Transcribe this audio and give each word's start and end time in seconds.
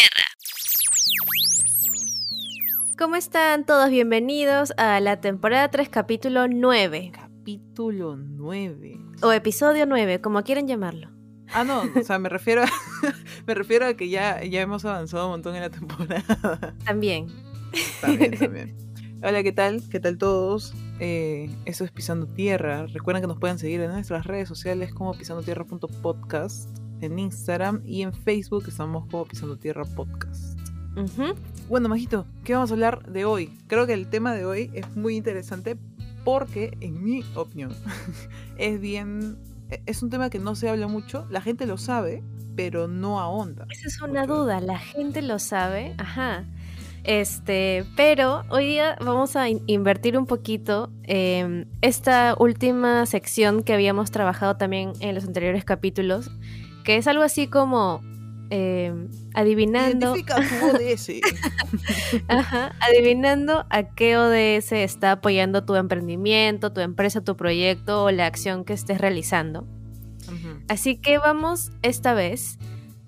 tierra. 0.00 0.24
¿Cómo 2.98 3.16
están 3.16 3.66
todos? 3.66 3.90
Bienvenidos 3.90 4.72
a 4.78 5.00
la 5.00 5.20
temporada 5.20 5.70
3, 5.70 5.88
capítulo 5.90 6.48
9. 6.48 7.12
Capítulo 7.12 8.16
9. 8.16 8.98
O 9.22 9.32
episodio 9.32 9.84
9, 9.86 10.20
como 10.20 10.42
quieran 10.42 10.66
llamarlo. 10.66 11.10
Ah, 11.52 11.64
no, 11.64 11.82
o 11.94 12.02
sea, 12.02 12.18
me 12.18 12.28
refiero 12.28 12.62
a, 12.62 12.66
me 13.46 13.54
refiero 13.54 13.86
a 13.86 13.94
que 13.94 14.08
ya, 14.08 14.42
ya 14.42 14.60
hemos 14.62 14.84
avanzado 14.84 15.26
un 15.26 15.32
montón 15.32 15.54
en 15.56 15.62
la 15.62 15.70
temporada. 15.70 16.74
También. 16.84 17.26
También, 18.00 18.38
también. 18.38 18.76
Hola, 19.22 19.42
¿qué 19.42 19.52
tal? 19.52 19.82
¿Qué 19.90 20.00
tal 20.00 20.16
todos? 20.16 20.72
Eh, 20.98 21.50
eso 21.66 21.84
es 21.84 21.90
Pisando 21.90 22.26
Tierra. 22.26 22.86
Recuerden 22.86 23.22
que 23.22 23.28
nos 23.28 23.38
pueden 23.38 23.58
seguir 23.58 23.82
en 23.82 23.90
nuestras 23.90 24.24
redes 24.24 24.48
sociales 24.48 24.94
como 24.94 25.12
pisandotierra.podcast 25.12 26.89
en 27.00 27.18
Instagram 27.18 27.82
y 27.84 28.02
en 28.02 28.12
Facebook 28.12 28.64
estamos 28.68 29.06
como 29.10 29.24
Pisando 29.24 29.56
Tierra 29.56 29.84
Podcast. 29.84 30.58
Bueno, 31.68 31.88
Majito, 31.88 32.26
¿qué 32.44 32.54
vamos 32.54 32.70
a 32.70 32.74
hablar 32.74 33.06
de 33.10 33.24
hoy? 33.24 33.56
Creo 33.68 33.86
que 33.86 33.92
el 33.94 34.08
tema 34.08 34.34
de 34.34 34.44
hoy 34.44 34.70
es 34.74 34.96
muy 34.96 35.16
interesante 35.16 35.76
porque, 36.24 36.76
en 36.80 37.02
mi 37.02 37.24
opinión, 37.34 37.72
es 38.58 38.80
bien... 38.80 39.38
Es 39.86 40.02
un 40.02 40.10
tema 40.10 40.30
que 40.30 40.40
no 40.40 40.56
se 40.56 40.68
habla 40.68 40.88
mucho, 40.88 41.26
la 41.30 41.40
gente 41.40 41.64
lo 41.64 41.78
sabe, 41.78 42.24
pero 42.56 42.88
no 42.88 43.20
ahonda. 43.20 43.66
Esa 43.70 43.86
es 43.86 44.02
una 44.02 44.22
mucho. 44.22 44.34
duda, 44.42 44.60
la 44.60 44.78
gente 44.78 45.22
lo 45.22 45.38
sabe, 45.38 45.94
ajá. 45.96 46.44
Este, 47.04 47.84
pero 47.96 48.42
hoy 48.50 48.66
día 48.66 48.96
vamos 49.00 49.36
a 49.36 49.48
in- 49.48 49.62
invertir 49.68 50.18
un 50.18 50.26
poquito 50.26 50.90
eh, 51.04 51.64
esta 51.82 52.34
última 52.38 53.06
sección 53.06 53.62
que 53.62 53.72
habíamos 53.72 54.10
trabajado 54.10 54.56
también 54.56 54.92
en 55.00 55.14
los 55.14 55.24
anteriores 55.24 55.64
capítulos, 55.64 56.30
que 56.84 56.96
es 56.96 57.06
algo 57.06 57.22
así 57.22 57.46
como 57.46 58.02
eh, 58.50 58.92
adivinando, 59.34 60.12
ODS. 60.12 61.10
ajá, 62.28 62.74
adivinando 62.80 63.64
a 63.70 63.94
qué 63.94 64.18
ODS 64.18 64.72
está 64.72 65.12
apoyando 65.12 65.64
tu 65.64 65.76
emprendimiento, 65.76 66.72
tu 66.72 66.80
empresa, 66.80 67.22
tu 67.22 67.36
proyecto 67.36 68.04
o 68.04 68.10
la 68.10 68.26
acción 68.26 68.64
que 68.64 68.72
estés 68.72 68.98
realizando. 68.98 69.66
Así 70.68 70.96
que 70.96 71.18
vamos 71.18 71.72
esta 71.82 72.14
vez 72.14 72.58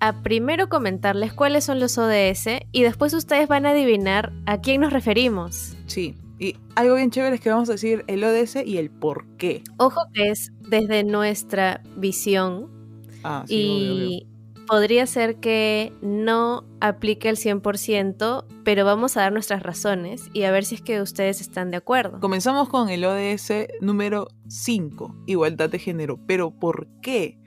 a 0.01 0.21
primero 0.21 0.67
comentarles 0.67 1.31
cuáles 1.31 1.63
son 1.63 1.79
los 1.79 1.97
ODS 1.97 2.59
y 2.73 2.83
después 2.83 3.13
ustedes 3.13 3.47
van 3.47 3.65
a 3.65 3.69
adivinar 3.69 4.33
a 4.45 4.59
quién 4.59 4.81
nos 4.81 4.91
referimos. 4.91 5.77
Sí, 5.85 6.17
y 6.39 6.57
algo 6.75 6.95
bien 6.95 7.09
chévere 7.09 7.35
es 7.35 7.41
que 7.41 7.49
vamos 7.49 7.69
a 7.69 7.73
decir 7.73 8.03
el 8.07 8.23
ODS 8.23 8.57
y 8.65 8.77
el 8.77 8.89
por 8.89 9.25
qué. 9.37 9.63
Ojo 9.77 10.01
que 10.13 10.29
es 10.29 10.51
desde 10.67 11.05
nuestra 11.05 11.81
visión 11.95 12.82
Ah, 13.23 13.43
sí, 13.47 13.69
obvio, 13.69 13.93
obvio. 13.95 14.05
y 14.09 14.27
podría 14.67 15.05
ser 15.07 15.37
que 15.37 15.91
no 16.01 16.63
aplique 16.79 17.29
el 17.29 17.37
100%, 17.37 18.45
pero 18.63 18.85
vamos 18.85 19.17
a 19.17 19.21
dar 19.21 19.33
nuestras 19.33 19.61
razones 19.63 20.29
y 20.33 20.43
a 20.43 20.51
ver 20.51 20.63
si 20.65 20.75
es 20.75 20.81
que 20.81 21.01
ustedes 21.01 21.41
están 21.41 21.71
de 21.71 21.77
acuerdo. 21.77 22.19
Comenzamos 22.19 22.69
con 22.69 22.89
el 22.89 23.03
ODS 23.05 23.51
número 23.81 24.27
5, 24.47 25.15
igualdad 25.27 25.69
de 25.69 25.79
género. 25.79 26.19
Pero 26.27 26.51
¿por 26.51 26.87
qué? 27.01 27.39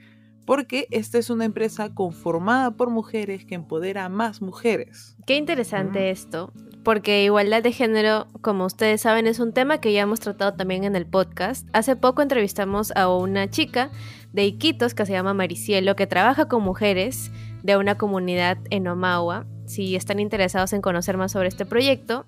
Porque 0.45 0.87
esta 0.91 1.17
es 1.17 1.29
una 1.29 1.43
empresa 1.43 1.93
conformada 1.93 2.71
por 2.71 2.89
mujeres 2.89 3.45
que 3.45 3.55
empodera 3.55 4.05
a 4.05 4.09
más 4.09 4.41
mujeres. 4.41 5.17
Qué 5.25 5.35
interesante 5.35 5.99
Mm. 5.99 6.11
esto, 6.13 6.53
porque 6.83 7.25
igualdad 7.25 7.61
de 7.63 7.73
género, 7.73 8.27
como 8.41 8.65
ustedes 8.65 9.01
saben, 9.01 9.27
es 9.27 9.39
un 9.39 9.51
tema 9.51 9.79
que 9.81 9.91
ya 9.91 10.03
hemos 10.03 10.21
tratado 10.21 10.53
también 10.53 10.85
en 10.85 10.95
el 10.95 11.05
podcast. 11.05 11.67
Hace 11.73 11.97
poco 11.97 12.21
entrevistamos 12.21 12.91
a 12.95 13.09
una 13.13 13.49
chica 13.49 13.91
de 14.37 14.45
Iquitos 14.45 14.93
que 14.93 15.05
se 15.07 15.13
llama 15.13 15.33
Maricielo, 15.33 15.95
que 15.95 16.05
trabaja 16.05 16.47
con 16.47 16.61
mujeres 16.61 17.31
de 17.63 17.75
una 17.75 17.97
comunidad 17.97 18.59
en 18.69 18.87
Omagua. 18.87 19.47
Si 19.65 19.95
están 19.95 20.19
interesados 20.19 20.73
en 20.73 20.81
conocer 20.81 21.17
más 21.17 21.31
sobre 21.31 21.47
este 21.47 21.65
proyecto, 21.65 22.23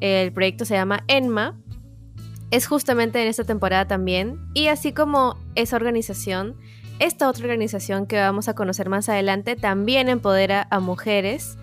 el 0.00 0.32
proyecto 0.32 0.66
se 0.66 0.74
llama 0.74 1.02
ENMA. 1.08 1.58
Es 2.50 2.66
justamente 2.66 3.22
en 3.22 3.28
esta 3.28 3.44
temporada 3.44 3.88
también. 3.88 4.38
Y 4.52 4.66
así 4.68 4.92
como 4.92 5.38
esa 5.54 5.76
organización, 5.76 6.56
esta 6.98 7.26
otra 7.26 7.44
organización 7.44 8.06
que 8.06 8.20
vamos 8.20 8.48
a 8.48 8.54
conocer 8.54 8.90
más 8.90 9.08
adelante 9.08 9.56
también 9.56 10.10
empodera 10.10 10.68
a 10.70 10.78
mujeres 10.78 11.56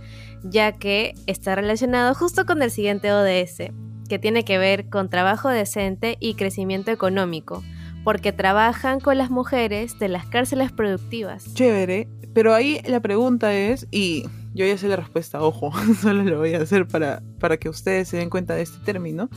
ya 0.44 0.72
que 0.72 1.14
está 1.28 1.54
relacionado 1.54 2.16
justo 2.16 2.48
con 2.48 2.64
el 2.64 2.72
siguiente 2.72 3.14
ODS, 3.14 3.72
que 4.10 4.20
tiene 4.20 4.44
que 4.44 4.58
ver 4.58 4.90
con 4.90 5.10
trabajo 5.10 5.50
decente 5.50 6.18
y 6.20 6.34
crecimiento 6.34 6.90
económico, 6.90 7.64
porque 8.04 8.32
trabajan 8.32 9.00
con 9.00 9.18
las 9.18 9.30
mujeres 9.30 9.98
de 10.00 10.10
las 10.10 10.26
cárceles 10.26 10.72
productivas. 10.72 11.54
Chévere, 11.54 12.08
pero 12.34 12.54
ahí 12.54 12.82
la 12.86 13.00
pregunta 13.00 13.54
es, 13.54 13.88
y 13.92 14.26
yo 14.54 14.66
ya 14.66 14.78
sé 14.78 14.88
la 14.88 14.96
respuesta, 14.96 15.42
ojo, 15.42 15.72
solo 16.02 16.24
lo 16.24 16.40
voy 16.40 16.54
a 16.54 16.62
hacer 16.62 16.88
para, 16.88 17.22
para 17.40 17.58
que 17.58 17.70
ustedes 17.70 18.10
se 18.10 18.18
den 18.18 18.30
cuenta 18.30 18.56
de 18.56 18.64
este 18.64 18.84
término. 18.84 19.30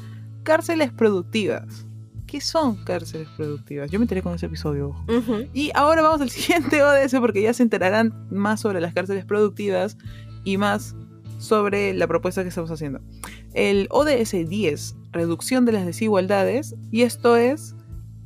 Cárceles 0.43 0.93
productivas. 0.93 1.87
¿Qué 2.27 2.41
son 2.41 2.83
cárceles 2.85 3.29
productivas? 3.37 3.91
Yo 3.91 4.01
me 4.01 4.05
enteré 4.05 4.21
con 4.21 4.35
ese 4.35 4.47
episodio, 4.47 4.89
ojo. 4.89 5.41
Y 5.55 5.71
ahora 5.75 6.03
vamos 6.03 6.21
al 6.21 6.31
siguiente 6.31 6.83
ODS 6.83 7.15
porque 7.21 7.43
ya 7.43 7.55
se 7.55 7.63
enterarán 7.63 8.27
más 8.31 8.61
sobre 8.61 8.81
las 8.81 8.95
cárceles 8.95 9.25
productivas 9.25 9.97
y 10.43 10.57
más 10.57 10.97
sobre 11.39 11.95
la 11.95 12.09
propuesta 12.09 12.43
que 12.43 12.49
estamos 12.49 12.71
haciendo. 12.71 13.01
El 13.55 13.87
ODS 13.91 14.49
10, 14.49 14.97
reducción 15.13 15.65
de 15.67 15.73
las 15.73 15.87
desigualdades, 15.87 16.75
y 16.91 17.03
esto 17.03 17.37
es 17.37 17.76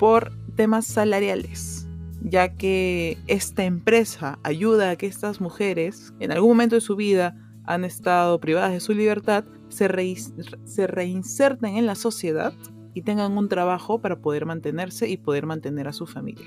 por 0.00 0.33
temas 0.56 0.87
salariales, 0.87 1.87
ya 2.22 2.56
que 2.56 3.19
esta 3.27 3.65
empresa 3.65 4.38
ayuda 4.43 4.91
a 4.91 4.97
que 4.97 5.06
estas 5.06 5.43
mujeres, 5.43 6.15
en 6.21 6.33
algún 6.33 6.53
momento 6.53 6.75
de 6.75 6.81
su 6.81 6.97
vida, 6.97 7.37
han 7.66 7.84
estado 7.84 8.41
privadas 8.41 8.72
de 8.72 8.81
su 8.81 8.94
libertad, 8.94 9.44
se, 9.69 10.16
se 10.65 10.87
reinserten 10.87 11.77
en 11.77 11.84
la 11.84 11.94
sociedad 11.94 12.55
y 12.94 13.03
tengan 13.03 13.37
un 13.37 13.50
trabajo 13.50 14.00
para 14.00 14.21
poder 14.21 14.47
mantenerse 14.47 15.06
y 15.06 15.19
poder 15.19 15.44
mantener 15.44 15.87
a 15.87 15.93
su 15.93 16.06
familia. 16.06 16.47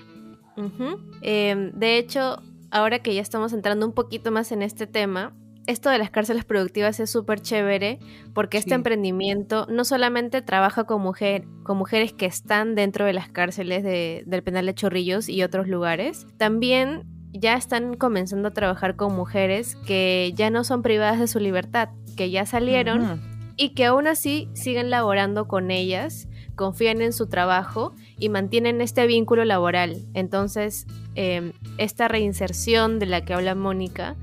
Eh, 1.21 1.71
de 1.75 1.97
hecho, 1.99 2.41
ahora 2.71 3.03
que 3.03 3.13
ya 3.13 3.21
estamos 3.21 3.53
entrando 3.53 3.85
un 3.85 3.93
poquito 3.93 4.31
más 4.31 4.51
en 4.51 4.63
este 4.63 4.87
tema, 4.87 5.35
esto 5.67 5.89
de 5.89 5.97
las 5.97 6.09
cárceles 6.09 6.43
productivas 6.45 6.99
es 6.99 7.09
súper 7.09 7.41
chévere 7.41 7.99
porque 8.33 8.57
este 8.57 8.73
emprendimiento 8.75 9.65
no 9.69 9.85
solamente 9.85 10.41
trabaja 10.41 10.83
con, 10.83 11.01
mujer, 11.01 11.45
con 11.63 11.77
mujeres 11.77 12.11
que 12.13 12.25
están 12.25 12.75
dentro 12.75 13.05
de 13.05 13.13
las 13.13 13.29
cárceles 13.29 13.83
de- 13.83 14.23
del 14.25 14.43
penal 14.43 14.65
de 14.65 14.73
Chorrillos 14.75 15.29
y 15.29 15.41
otros 15.43 15.67
lugares, 15.67 16.27
también 16.37 17.03
ya 17.31 17.55
están 17.55 17.95
comenzando 17.95 18.49
a 18.49 18.53
trabajar 18.53 18.95
con 18.95 19.15
mujeres 19.15 19.75
que 19.87 20.33
ya 20.35 20.49
no 20.49 20.63
son 20.63 20.81
privadas 20.83 21.19
de 21.19 21.27
su 21.27 21.39
libertad, 21.39 21.89
que 22.17 22.29
ya 22.29 22.45
salieron 22.45 23.21
y 23.55 23.69
que 23.69 23.85
aún 23.85 24.07
así 24.07 24.49
siguen 24.53 24.89
laborando 24.89 25.47
con 25.47 25.71
ellas, 25.71 26.27
confían 26.55 27.01
en 27.01 27.13
su 27.13 27.27
trabajo 27.27 27.95
y 28.19 28.29
mantienen 28.29 28.81
este 28.81 29.07
vínculo 29.07 29.45
laboral. 29.45 29.97
Entonces, 30.13 30.85
eh, 31.15 31.53
esta 31.77 32.07
reinserción 32.07 32.99
de 32.99 33.05
la 33.07 33.21
que 33.25 33.33
habla 33.33 33.55
Mónica 33.55 34.15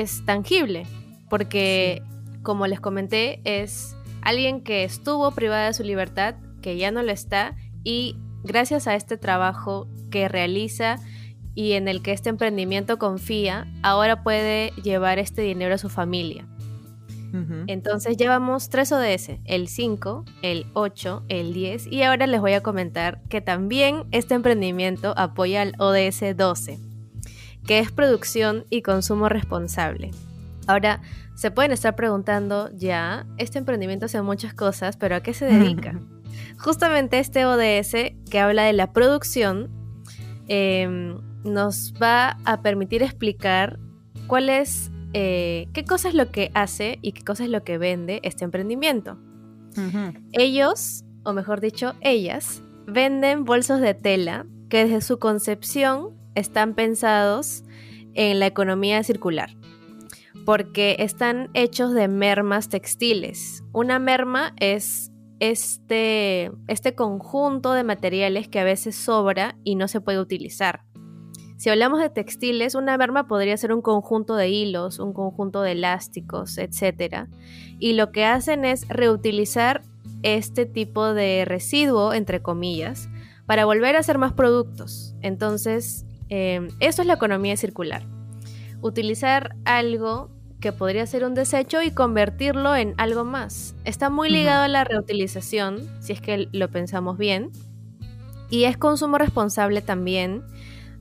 es 0.00 0.24
tangible, 0.24 0.86
porque, 1.28 2.02
como 2.42 2.66
les 2.66 2.80
comenté, 2.80 3.40
es 3.44 3.94
alguien 4.22 4.62
que 4.62 4.84
estuvo 4.84 5.30
privada 5.32 5.66
de 5.66 5.74
su 5.74 5.82
libertad, 5.82 6.36
que 6.62 6.78
ya 6.78 6.90
no 6.90 7.02
lo 7.02 7.12
está, 7.12 7.56
y 7.84 8.16
gracias 8.42 8.86
a 8.86 8.94
este 8.94 9.18
trabajo 9.18 9.86
que 10.10 10.28
realiza 10.28 10.96
y 11.54 11.72
en 11.72 11.88
el 11.88 12.00
que 12.00 12.12
este 12.12 12.30
emprendimiento 12.30 12.98
confía, 12.98 13.66
ahora 13.82 14.22
puede 14.22 14.70
llevar 14.82 15.18
este 15.18 15.42
dinero 15.42 15.74
a 15.74 15.78
su 15.78 15.90
familia. 15.90 16.46
Entonces 17.66 18.18
llevamos 18.18 18.68
tres 18.68 18.92
ODS, 18.92 19.38
el 19.46 19.68
5, 19.68 20.26
el 20.42 20.66
8, 20.74 21.24
el 21.28 21.54
10 21.54 21.86
y 21.86 22.02
ahora 22.02 22.26
les 22.26 22.42
voy 22.42 22.52
a 22.52 22.62
comentar 22.62 23.22
que 23.30 23.40
también 23.40 24.04
este 24.10 24.34
emprendimiento 24.34 25.14
apoya 25.16 25.62
al 25.62 25.74
ODS 25.78 26.36
12, 26.36 26.78
que 27.66 27.78
es 27.78 27.92
producción 27.92 28.64
y 28.70 28.82
consumo 28.82 29.28
responsable. 29.28 30.10
Ahora, 30.66 31.00
se 31.34 31.50
pueden 31.50 31.72
estar 31.72 31.96
preguntando, 31.96 32.70
ya, 32.74 33.26
este 33.38 33.58
emprendimiento 33.58 34.06
hace 34.06 34.22
muchas 34.22 34.54
cosas, 34.54 34.96
pero 34.96 35.16
¿a 35.16 35.20
qué 35.20 35.34
se 35.34 35.46
dedica? 35.46 35.98
Justamente 36.58 37.18
este 37.18 37.44
ODS 37.46 38.14
que 38.30 38.38
habla 38.38 38.64
de 38.64 38.72
la 38.72 38.92
producción 38.92 39.70
eh, 40.48 41.16
nos 41.44 41.94
va 42.00 42.38
a 42.44 42.62
permitir 42.62 43.02
explicar 43.02 43.78
cuál 44.26 44.48
es 44.48 44.90
eh, 45.14 45.68
qué 45.72 45.84
cosa 45.84 46.08
es 46.08 46.14
lo 46.14 46.30
que 46.30 46.50
hace 46.54 46.98
y 47.02 47.12
qué 47.12 47.22
cosa 47.22 47.44
es 47.44 47.50
lo 47.50 47.64
que 47.64 47.78
vende 47.78 48.20
este 48.22 48.44
emprendimiento. 48.44 49.18
Ellos, 50.32 51.04
o 51.24 51.32
mejor 51.32 51.60
dicho, 51.60 51.94
ellas, 52.02 52.62
venden 52.86 53.44
bolsos 53.44 53.80
de 53.80 53.94
tela 53.94 54.46
que 54.68 54.84
desde 54.84 55.00
su 55.00 55.18
concepción 55.18 56.10
están 56.34 56.74
pensados 56.74 57.64
en 58.14 58.38
la 58.38 58.46
economía 58.46 59.02
circular, 59.02 59.50
porque 60.44 60.96
están 60.98 61.50
hechos 61.54 61.94
de 61.94 62.08
mermas 62.08 62.68
textiles. 62.68 63.64
Una 63.72 63.98
merma 63.98 64.54
es 64.58 65.12
este, 65.40 66.52
este 66.68 66.94
conjunto 66.94 67.72
de 67.72 67.84
materiales 67.84 68.48
que 68.48 68.60
a 68.60 68.64
veces 68.64 68.94
sobra 68.94 69.56
y 69.64 69.74
no 69.74 69.88
se 69.88 70.00
puede 70.00 70.20
utilizar. 70.20 70.84
Si 71.62 71.70
hablamos 71.70 72.00
de 72.00 72.10
textiles, 72.10 72.74
una 72.74 72.98
merma 72.98 73.28
podría 73.28 73.56
ser 73.56 73.72
un 73.72 73.82
conjunto 73.82 74.34
de 74.34 74.48
hilos, 74.50 74.98
un 74.98 75.12
conjunto 75.12 75.62
de 75.62 75.72
elásticos, 75.72 76.58
etc. 76.58 77.28
Y 77.78 77.92
lo 77.92 78.10
que 78.10 78.24
hacen 78.24 78.64
es 78.64 78.88
reutilizar 78.88 79.82
este 80.22 80.66
tipo 80.66 81.14
de 81.14 81.44
residuo, 81.44 82.14
entre 82.14 82.42
comillas, 82.42 83.08
para 83.46 83.64
volver 83.64 83.94
a 83.94 84.00
hacer 84.00 84.18
más 84.18 84.32
productos. 84.32 85.14
Entonces, 85.20 86.04
eh, 86.34 86.66
eso 86.80 87.02
es 87.02 87.06
la 87.06 87.12
economía 87.12 87.58
circular. 87.58 88.04
Utilizar 88.80 89.54
algo 89.66 90.30
que 90.60 90.72
podría 90.72 91.04
ser 91.04 91.24
un 91.24 91.34
desecho 91.34 91.82
y 91.82 91.90
convertirlo 91.90 92.74
en 92.74 92.94
algo 92.96 93.22
más. 93.26 93.74
Está 93.84 94.08
muy 94.08 94.30
ligado 94.30 94.62
a 94.62 94.68
la 94.68 94.82
reutilización, 94.84 95.86
si 96.00 96.14
es 96.14 96.22
que 96.22 96.48
lo 96.50 96.70
pensamos 96.70 97.18
bien. 97.18 97.50
Y 98.48 98.64
es 98.64 98.78
consumo 98.78 99.18
responsable 99.18 99.82
también, 99.82 100.42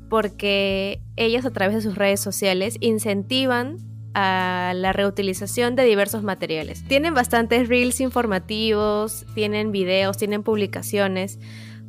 porque 0.10 1.02
ellas 1.16 1.46
a 1.46 1.52
través 1.52 1.76
de 1.76 1.82
sus 1.82 1.96
redes 1.96 2.20
sociales 2.20 2.76
incentivan 2.82 3.78
a 4.14 4.74
la 4.76 4.92
reutilización 4.92 5.78
de 5.78 5.86
diversos 5.86 6.24
materiales. 6.24 6.84
Tienen 6.90 7.14
bastantes 7.14 7.70
reels 7.70 8.02
informativos, 8.02 9.26
tienen 9.34 9.72
videos, 9.72 10.18
tienen 10.18 10.44
publicaciones 10.44 11.40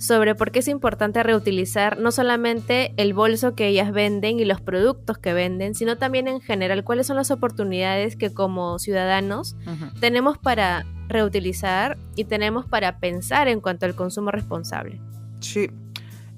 sobre 0.03 0.35
por 0.35 0.51
qué 0.51 0.59
es 0.59 0.67
importante 0.67 1.23
reutilizar 1.23 1.97
no 1.97 2.11
solamente 2.11 2.93
el 2.97 3.15
bolso 3.15 3.55
que 3.55 3.69
ellas 3.69 3.93
venden 3.93 4.41
y 4.41 4.45
los 4.45 4.61
productos 4.61 5.17
que 5.17 5.33
venden, 5.33 5.77
sino 5.77 5.97
también 5.97 6.27
en 6.27 6.41
general 6.41 6.83
cuáles 6.83 7.07
son 7.07 7.15
las 7.15 7.31
oportunidades 7.31 8.17
que 8.17 8.35
como 8.35 8.81
ciudadanos 8.81 9.55
tenemos 10.01 10.39
para 10.39 10.85
reutilizar 11.07 11.99
y 12.17 12.25
tenemos 12.25 12.67
para 12.67 12.99
pensar 12.99 13.47
en 13.47 13.61
cuanto 13.61 13.87
al 13.87 13.95
consumo 13.95 14.33
responsable. 14.33 15.01
Sí. 15.39 15.71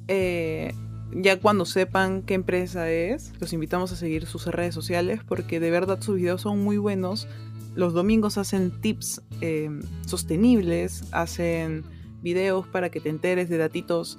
Eh, 0.09 0.75
ya 1.15 1.41
cuando 1.41 1.65
sepan 1.65 2.21
qué 2.21 2.35
empresa 2.35 2.91
es, 2.91 3.33
los 3.41 3.55
invitamos 3.55 3.91
a 3.93 3.97
seguir 3.97 4.27
sus 4.27 4.47
redes 4.47 4.75
sociales 4.75 5.21
porque 5.27 5.59
de 5.59 5.71
verdad 5.71 6.03
sus 6.03 6.17
videos 6.17 6.43
son 6.43 6.63
muy 6.63 6.77
buenos. 6.77 7.29
Los 7.75 7.95
domingos 7.95 8.37
hacen 8.37 8.79
tips 8.83 9.23
eh, 9.41 9.71
sostenibles, 10.05 11.05
hacen 11.13 11.83
videos 12.25 12.67
para 12.67 12.91
que 12.91 12.99
te 12.99 13.11
enteres 13.11 13.49
de 13.49 13.59
datitos 13.59 14.19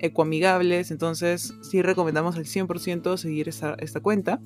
ecoamigables. 0.00 0.90
Entonces, 0.90 1.54
sí 1.62 1.82
recomendamos 1.82 2.36
al 2.36 2.44
100% 2.44 3.16
seguir 3.16 3.48
esta, 3.48 3.76
cuenta. 4.00 4.40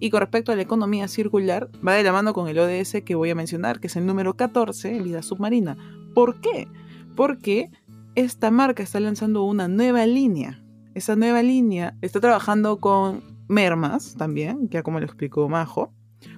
Y 0.00 0.10
con 0.10 0.20
respecto 0.20 0.52
a 0.52 0.56
la 0.56 0.62
economía 0.62 1.08
circular, 1.08 1.68
va 1.86 1.94
de 1.94 2.04
la 2.04 2.12
mano 2.12 2.32
con 2.32 2.48
el 2.48 2.58
ODS 2.58 3.02
que 3.04 3.14
voy 3.14 3.30
a 3.30 3.34
mencionar, 3.34 3.80
que 3.80 3.88
es 3.88 3.96
el 3.96 4.06
número 4.06 4.34
14, 4.36 5.00
vida 5.02 5.22
submarina. 5.22 5.76
¿Por 6.14 6.40
qué? 6.40 6.68
Porque 7.16 7.70
esta 8.14 8.50
marca 8.50 8.82
está 8.82 9.00
lanzando 9.00 9.42
una 9.42 9.66
nueva 9.66 10.06
línea. 10.06 10.62
Esa 10.94 11.16
nueva 11.16 11.42
línea 11.42 11.96
está 12.00 12.20
trabajando 12.20 12.78
con 12.78 13.22
mermas 13.48 14.14
también, 14.16 14.68
ya 14.68 14.82
como 14.82 15.00
lo 15.00 15.06
explicó 15.06 15.48
Majo, 15.48 15.92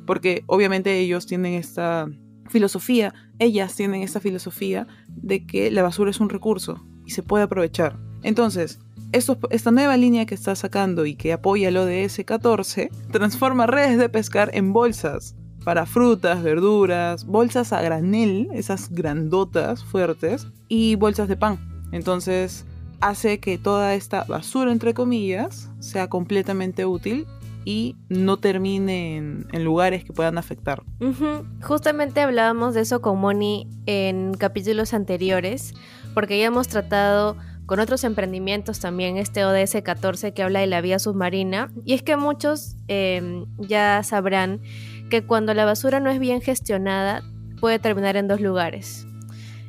porque 0.07 0.43
obviamente 0.47 0.99
ellos 0.99 1.27
tienen 1.27 1.55
esta 1.55 2.09
filosofía, 2.49 3.13
ellas 3.41 3.75
tienen 3.75 4.03
esta 4.03 4.21
filosofía 4.21 4.87
de 5.09 5.45
que 5.47 5.73
la 5.73 5.83
basura 5.83 6.11
es 6.11 6.21
un 6.21 6.29
recurso 6.29 6.87
y 7.05 7.11
se 7.11 7.25
puede 7.25 7.45
aprovechar. 7.45 7.99
Entonces, 8.23 8.79
esta 9.13 9.71
nueva 9.73 9.97
línea 9.97 10.27
que 10.27 10.37
está 10.37 10.55
sacando 10.55 11.05
y 11.07 11.17
que 11.17 11.33
apoya 11.33 11.69
el 11.69 11.77
ODS 11.77 12.21
14 12.25 12.91
transforma 13.11 13.67
redes 13.67 13.99
de 13.99 14.09
pescar 14.09 14.51
en 14.55 14.73
bolsas 14.73 15.35
para 15.65 15.85
frutas, 15.87 16.43
verduras, 16.43 17.27
bolsas 17.27 17.73
a 17.73 17.83
granel, 17.83 18.49
esas 18.53 18.91
grandotas 18.91 19.85
fuertes, 19.85 20.47
y 20.69 20.95
bolsas 20.95 21.29
de 21.29 21.37
pan. 21.37 21.59
Entonces 21.93 22.65
hace 23.01 23.41
que 23.41 23.59
toda 23.59 23.95
esta 23.95 24.25
basura, 24.25 24.71
entre 24.71 24.95
comillas, 24.95 25.71
sea 25.81 26.09
completamente 26.09 26.85
útil 26.87 27.27
y 27.65 27.97
no 28.09 28.39
termine 28.39 29.17
en, 29.17 29.65
lugares 29.65 30.05
que 30.05 30.13
puedan 30.13 30.39
afectar. 30.39 30.83
Justamente 31.63 32.21
hablábamos 32.21 32.75
de 32.75 32.81
eso 32.83 33.01
con 33.01 33.19
Moni 33.19 33.69
en 33.87 34.35
capítulos 34.35 34.95
anteriores, 34.95 35.75
porque 36.15 36.39
ya 36.39 36.47
hemos 36.47 36.69
tratado 36.69 37.37
con 37.67 37.79
otros 37.79 38.03
emprendimientos 38.03 38.81
también 38.81 39.17
este 39.17 39.45
ODS 39.45 39.77
14 39.85 40.33
que 40.33 40.43
habla 40.43 40.61
de 40.61 40.67
la 40.67 40.81
vía 40.81 40.99
submarina, 40.99 41.71
y 41.85 41.95
es 41.95 42.03
que 42.03 42.17
muchos 42.17 42.77
em, 42.89 43.47
ya 43.59 44.03
sabrán 44.03 44.61
que 45.11 45.25
cuando 45.25 45.55
la 45.55 45.65
basura 45.65 46.01
no 46.01 46.11
es 46.11 46.19
bien 46.19 46.41
gestionada 46.41 47.23
puede 47.61 47.79
terminar 47.79 48.17
en 48.17 48.27
dos 48.27 48.41
lugares, 48.41 49.07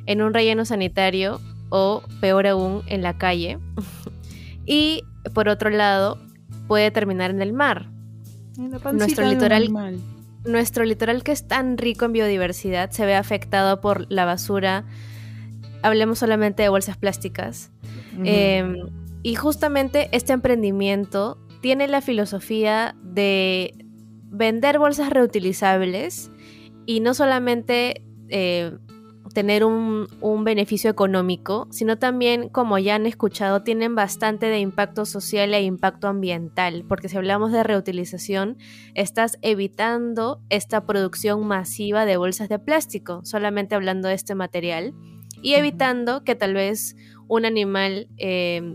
en 0.06 0.22
un 0.22 0.34
relleno 0.34 0.64
sanitario 0.64 1.40
o 1.68 2.02
peor 2.20 2.46
aún 2.46 2.82
en 2.86 3.02
la 3.02 3.18
calle. 3.18 3.58
y 4.66 5.04
por 5.34 5.48
otro 5.48 5.70
lado, 5.70 6.18
puede 6.66 6.90
terminar 6.90 7.30
en 7.30 7.42
el 7.42 7.52
mar. 7.52 7.90
nuestro 8.92 9.26
litoral, 9.26 9.70
nuestro 10.44 10.84
litoral 10.84 11.22
que 11.22 11.32
es 11.32 11.46
tan 11.46 11.78
rico 11.78 12.04
en 12.04 12.12
biodiversidad 12.12 12.90
se 12.90 13.06
ve 13.06 13.14
afectado 13.14 13.80
por 13.80 14.10
la 14.10 14.24
basura. 14.24 14.84
Hablemos 15.82 16.18
solamente 16.18 16.62
de 16.62 16.68
bolsas 16.68 16.96
plásticas. 16.96 17.70
Em, 18.24 18.76
y 19.22 19.34
justamente 19.36 20.08
este 20.12 20.32
emprendimiento 20.32 21.38
tiene 21.60 21.88
la 21.88 22.00
filosofía 22.00 22.94
de 23.02 23.74
vender 24.30 24.78
bolsas 24.78 25.10
reutilizables 25.10 26.30
y 26.86 27.00
no 27.00 27.14
solamente 27.14 28.04
eh, 28.28 28.76
tener 29.32 29.64
un, 29.64 30.08
beneficio 30.44 30.90
económico, 30.90 31.68
sino 31.70 31.98
también, 31.98 32.48
como 32.48 32.78
ya 32.78 32.96
han 32.96 33.06
escuchado, 33.06 33.62
tienen 33.62 33.94
bastante 33.94 34.46
de 34.46 34.58
impacto 34.58 35.04
social 35.06 35.54
e 35.54 35.62
impacto 35.62 36.08
ambiental, 36.08 36.84
porque 36.88 37.08
si 37.08 37.16
hablamos 37.16 37.52
de 37.52 37.62
reutilización, 37.62 38.58
estás 38.94 39.38
evitando 39.42 40.42
esta 40.48 40.84
producción 40.84 41.46
masiva 41.46 42.04
de 42.04 42.16
bolsas 42.16 42.48
de 42.48 42.58
plástico, 42.58 43.20
solamente 43.24 43.74
hablando 43.74 44.08
de 44.08 44.14
este 44.14 44.34
material, 44.34 44.94
y 45.42 45.54
evitando 45.54 46.24
que 46.24 46.34
tal 46.34 46.54
vez 46.54 46.96
un 47.28 47.44
animal 47.44 48.08
eh, 48.16 48.74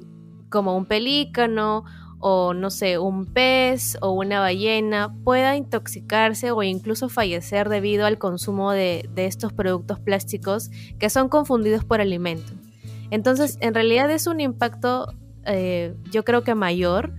como 0.49 0.75
un 0.77 0.85
pelícano 0.85 1.83
o 2.19 2.53
no 2.53 2.69
sé, 2.69 2.97
un 2.97 3.25
pez 3.25 3.97
o 4.01 4.11
una 4.11 4.39
ballena 4.39 5.15
pueda 5.23 5.55
intoxicarse 5.55 6.51
o 6.51 6.63
incluso 6.63 7.09
fallecer 7.09 7.69
debido 7.69 8.05
al 8.05 8.17
consumo 8.17 8.71
de, 8.71 9.07
estos 9.15 9.53
productos 9.53 9.99
plásticos 9.99 10.69
que 10.99 11.09
son 11.09 11.29
confundidos 11.29 11.83
por 11.83 12.01
alimento. 12.01 12.53
Entonces, 13.11 13.57
en 13.61 13.73
realidad 13.73 14.09
es 14.11 14.27
un 14.27 14.39
impacto 14.39 15.13
eh, 15.45 15.95
yo 16.11 16.25
creo 16.25 16.43
que 16.43 16.55
mayor 16.55 17.13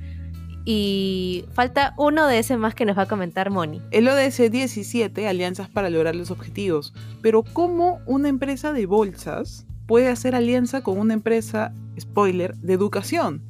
y 0.70 1.46
falta 1.52 1.94
uno 1.96 2.26
de 2.26 2.40
ese 2.40 2.58
más 2.58 2.74
que 2.74 2.84
nos 2.84 2.98
va 2.98 3.02
a 3.02 3.08
comentar 3.08 3.50
Moni. 3.50 3.80
El 3.90 4.06
ODS 4.06 4.50
17, 4.50 5.26
alianzas 5.26 5.70
para 5.70 5.88
lograr 5.88 6.14
los 6.14 6.30
objetivos. 6.30 6.92
Pero 7.22 7.42
¿cómo 7.42 8.00
una 8.04 8.28
empresa 8.28 8.74
de 8.74 8.84
bolsas 8.84 9.66
puede 9.86 10.08
hacer 10.08 10.34
alianza 10.34 10.82
con 10.82 10.98
una 10.98 11.14
empresa, 11.14 11.72
spoiler, 11.98 12.54
de 12.56 12.74
educación? 12.74 13.42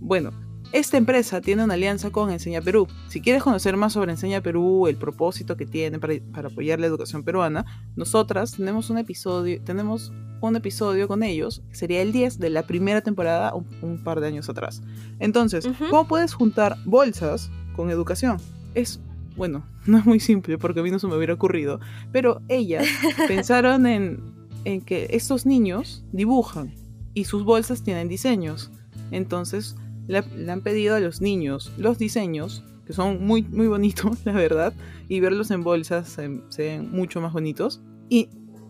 Bueno, 0.00 0.32
esta 0.72 0.96
empresa 0.96 1.40
tiene 1.40 1.64
una 1.64 1.74
alianza 1.74 2.10
con 2.10 2.30
Enseña 2.30 2.60
Perú. 2.60 2.88
Si 3.08 3.20
quieres 3.20 3.42
conocer 3.42 3.76
más 3.76 3.92
sobre 3.92 4.12
Enseña 4.12 4.40
Perú, 4.40 4.86
el 4.88 4.96
propósito 4.96 5.56
que 5.56 5.66
tiene 5.66 5.98
para, 5.98 6.14
apoyar 6.48 6.80
la 6.80 6.86
educación 6.86 7.22
peruana, 7.22 7.64
nosotras 7.94 8.52
tenemos 8.52 8.90
un 8.90 8.98
episodio, 8.98 9.60
tenemos 9.62 10.12
un 10.40 10.56
episodio 10.56 11.08
con 11.08 11.22
ellos, 11.22 11.62
sería 11.72 12.02
el 12.02 12.12
10 12.12 12.38
de 12.38 12.50
la 12.50 12.66
primera 12.66 13.00
temporada 13.00 13.54
un, 13.54 14.02
par 14.02 14.20
de 14.20 14.28
años 14.28 14.48
atrás. 14.48 14.82
Entonces, 15.18 15.68
¿cómo 15.90 16.06
puedes 16.06 16.34
juntar 16.34 16.76
bolsas 16.84 17.50
con 17.74 17.90
educación? 17.90 18.38
Es, 18.74 19.00
bueno, 19.36 19.64
no 19.86 19.98
es 19.98 20.04
muy 20.04 20.20
simple 20.20 20.58
porque 20.58 20.80
a 20.80 20.82
mí 20.82 20.90
no 20.90 20.98
se 20.98 21.06
me 21.06 21.16
hubiera 21.16 21.34
ocurrido, 21.34 21.80
pero 22.12 22.42
ellas 22.48 22.86
pensaron 23.28 23.86
en, 23.86 24.20
en 24.64 24.80
que 24.80 25.06
estos 25.10 25.46
niños 25.46 26.04
dibujan 26.12 26.74
y 27.14 27.24
sus 27.24 27.44
bolsas 27.44 27.82
tienen 27.82 28.08
diseños. 28.08 28.70
Entonces, 29.10 29.76
le, 30.06 30.18
han 30.50 30.60
pedido 30.62 30.94
a 30.94 31.00
los 31.00 31.20
niños 31.20 31.72
los 31.76 31.98
diseños, 31.98 32.64
que 32.86 32.92
son 32.92 33.24
muy, 33.26 33.42
muy 33.42 33.66
bonitos, 33.66 34.18
la 34.24 34.32
verdad, 34.32 34.72
y 35.08 35.20
verlos 35.20 35.50
en 35.50 35.62
bolsas 35.62 36.08
se, 36.08 36.28
ven 36.58 36.90
mucho 36.90 37.20
más 37.20 37.32
bonitos. 37.32 37.82
Y 38.08 38.28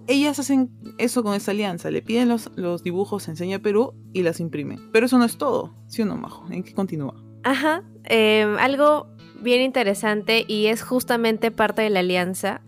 ellas 0.09 0.39
hacen 0.39 0.71
eso 0.99 1.23
con 1.23 1.35
esa 1.35 1.51
alianza, 1.51 1.91
le 1.91 2.03
piden 2.03 2.29
los, 2.29 2.51
los 2.57 2.83
dibujos 2.83 3.29
Enseña 3.29 3.59
Perú 3.59 3.95
y 4.13 4.23
las 4.23 4.41
imprimen. 4.41 4.91
Pero 4.93 5.07
eso 5.07 5.19
no 5.19 5.25
es 5.25 5.37
todo, 5.37 5.75
¿sí 5.87 6.03
o 6.03 6.07
no, 6.07 6.17
Majo? 6.17 6.47
¿En 6.51 6.63
qué 6.63 6.73
continúa? 6.73 7.15
Ajá, 7.43 7.85
em, 8.05 8.57
algo 8.59 9.07
bien 9.41 9.63
interesante 9.63 10.45
y 10.49 10.67
es 10.67 10.83
justamente 10.83 11.51
parte 11.51 11.83
de 11.83 11.91
la 11.91 12.01
alianza 12.01 12.63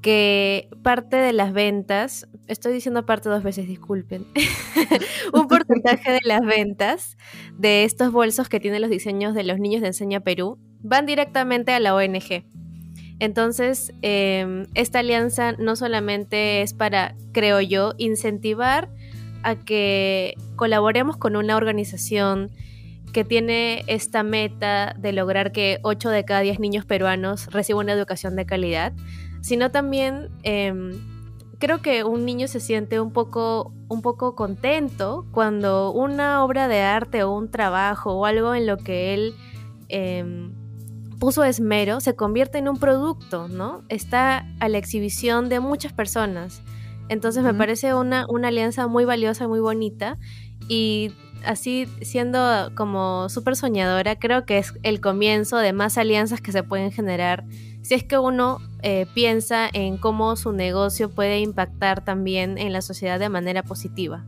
que 0.00 0.68
parte 0.82 1.16
de 1.16 1.32
las 1.32 1.52
ventas, 1.52 2.28
estoy 2.46 2.72
diciendo 2.72 3.04
parte 3.04 3.28
dos 3.28 3.42
veces, 3.42 3.66
disculpen, 3.66 4.26
un 5.32 5.48
porcentaje 5.48 6.12
de 6.12 6.20
las 6.24 6.40
ventas 6.40 7.16
de 7.56 7.84
estos 7.84 8.12
bolsos 8.12 8.48
que 8.48 8.60
tienen 8.60 8.80
los 8.80 8.90
diseños 8.90 9.34
de 9.34 9.44
los 9.44 9.58
niños 9.58 9.80
de 9.80 9.88
Enseña 9.88 10.20
Perú 10.20 10.58
van 10.80 11.06
directamente 11.06 11.72
a 11.72 11.80
la 11.80 11.94
ONG. 11.94 12.44
Entonces, 13.20 13.92
em, 14.02 14.66
esta 14.74 15.00
alianza 15.00 15.52
no 15.52 15.74
solamente 15.74 16.62
es 16.62 16.72
para, 16.72 17.16
creo 17.32 17.60
yo, 17.60 17.94
incentivar 17.98 18.88
a 19.42 19.56
que 19.56 20.34
colaboremos 20.56 21.16
con 21.16 21.34
una 21.34 21.56
organización 21.56 22.50
que 23.12 23.24
tiene 23.24 23.82
esta 23.86 24.22
meta 24.22 24.94
de 24.98 25.12
lograr 25.12 25.50
que 25.50 25.78
8 25.82 26.10
de 26.10 26.24
cada 26.24 26.40
10 26.40 26.60
niños 26.60 26.84
peruanos 26.84 27.46
reciban 27.46 27.86
una 27.86 27.94
educación 27.94 28.36
de 28.36 28.46
calidad, 28.46 28.92
sino 29.40 29.70
también 29.70 30.28
em, 30.42 30.92
creo 31.58 31.82
que 31.82 32.04
un 32.04 32.24
niño 32.24 32.48
se 32.48 32.60
siente 32.60 33.00
un 33.00 33.12
poco, 33.12 33.72
un 33.88 34.02
poco 34.02 34.34
contento 34.34 35.26
cuando 35.32 35.92
una 35.92 36.44
obra 36.44 36.68
de 36.68 36.80
arte 36.80 37.22
o 37.24 37.32
un 37.36 37.50
trabajo 37.50 38.12
o 38.14 38.24
algo 38.24 38.54
en 38.54 38.66
lo 38.66 38.76
que 38.76 39.14
él 39.14 39.34
em, 39.88 40.52
puso 41.18 41.44
esmero 41.44 42.00
se 42.00 42.14
convierte 42.14 42.58
en 42.58 42.68
un 42.68 42.78
producto, 42.78 43.48
¿no? 43.48 43.82
Está 43.88 44.46
a 44.60 44.68
la 44.68 44.78
exhibición 44.78 45.48
de 45.48 45.60
muchas 45.60 45.92
personas. 45.92 46.62
Entonces 47.08 47.42
me 47.42 47.54
parece 47.54 47.94
una, 47.94 48.26
una 48.28 48.48
alianza 48.48 48.86
muy 48.86 49.04
valiosa, 49.04 49.48
muy 49.48 49.60
bonita 49.60 50.18
y 50.68 51.12
así 51.44 51.88
siendo 52.02 52.70
como 52.74 53.28
súper 53.28 53.56
soñadora, 53.56 54.18
creo 54.18 54.44
que 54.44 54.58
es 54.58 54.74
el 54.82 55.00
comienzo 55.00 55.56
de 55.56 55.72
más 55.72 55.96
alianzas 55.98 56.40
que 56.40 56.52
se 56.52 56.62
pueden 56.62 56.92
generar 56.92 57.44
si 57.88 57.94
es 57.94 58.04
que 58.04 58.18
uno 58.18 58.58
eh, 58.82 59.06
piensa 59.14 59.66
en 59.72 59.96
cómo 59.96 60.36
su 60.36 60.52
negocio 60.52 61.08
puede 61.08 61.38
impactar 61.38 62.04
también 62.04 62.58
en 62.58 62.74
la 62.74 62.82
sociedad 62.82 63.18
de 63.18 63.30
manera 63.30 63.62
positiva. 63.62 64.26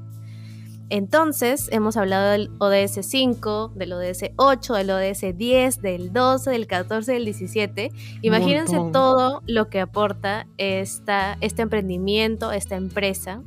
Entonces, 0.89 1.69
hemos 1.71 1.99
hablado 1.99 2.31
del 2.31 2.51
ODS 2.57 3.01
5, 3.03 3.73
del 3.75 3.93
ODS 3.93 4.31
8, 4.37 4.75
del 4.77 4.91
ODS 4.91 5.37
10, 5.37 5.83
del 5.83 6.11
12, 6.11 6.51
del 6.53 6.67
14, 6.67 7.13
del 7.13 7.27
17. 7.27 7.93
Imagínense 8.23 8.79
todo 8.95 9.43
lo 9.47 9.69
que 9.69 9.81
aporta 9.81 10.47
esta, 10.57 11.37
este 11.43 11.61
emprendimiento, 11.61 12.53
esta 12.53 12.77
empresa. 12.77 13.43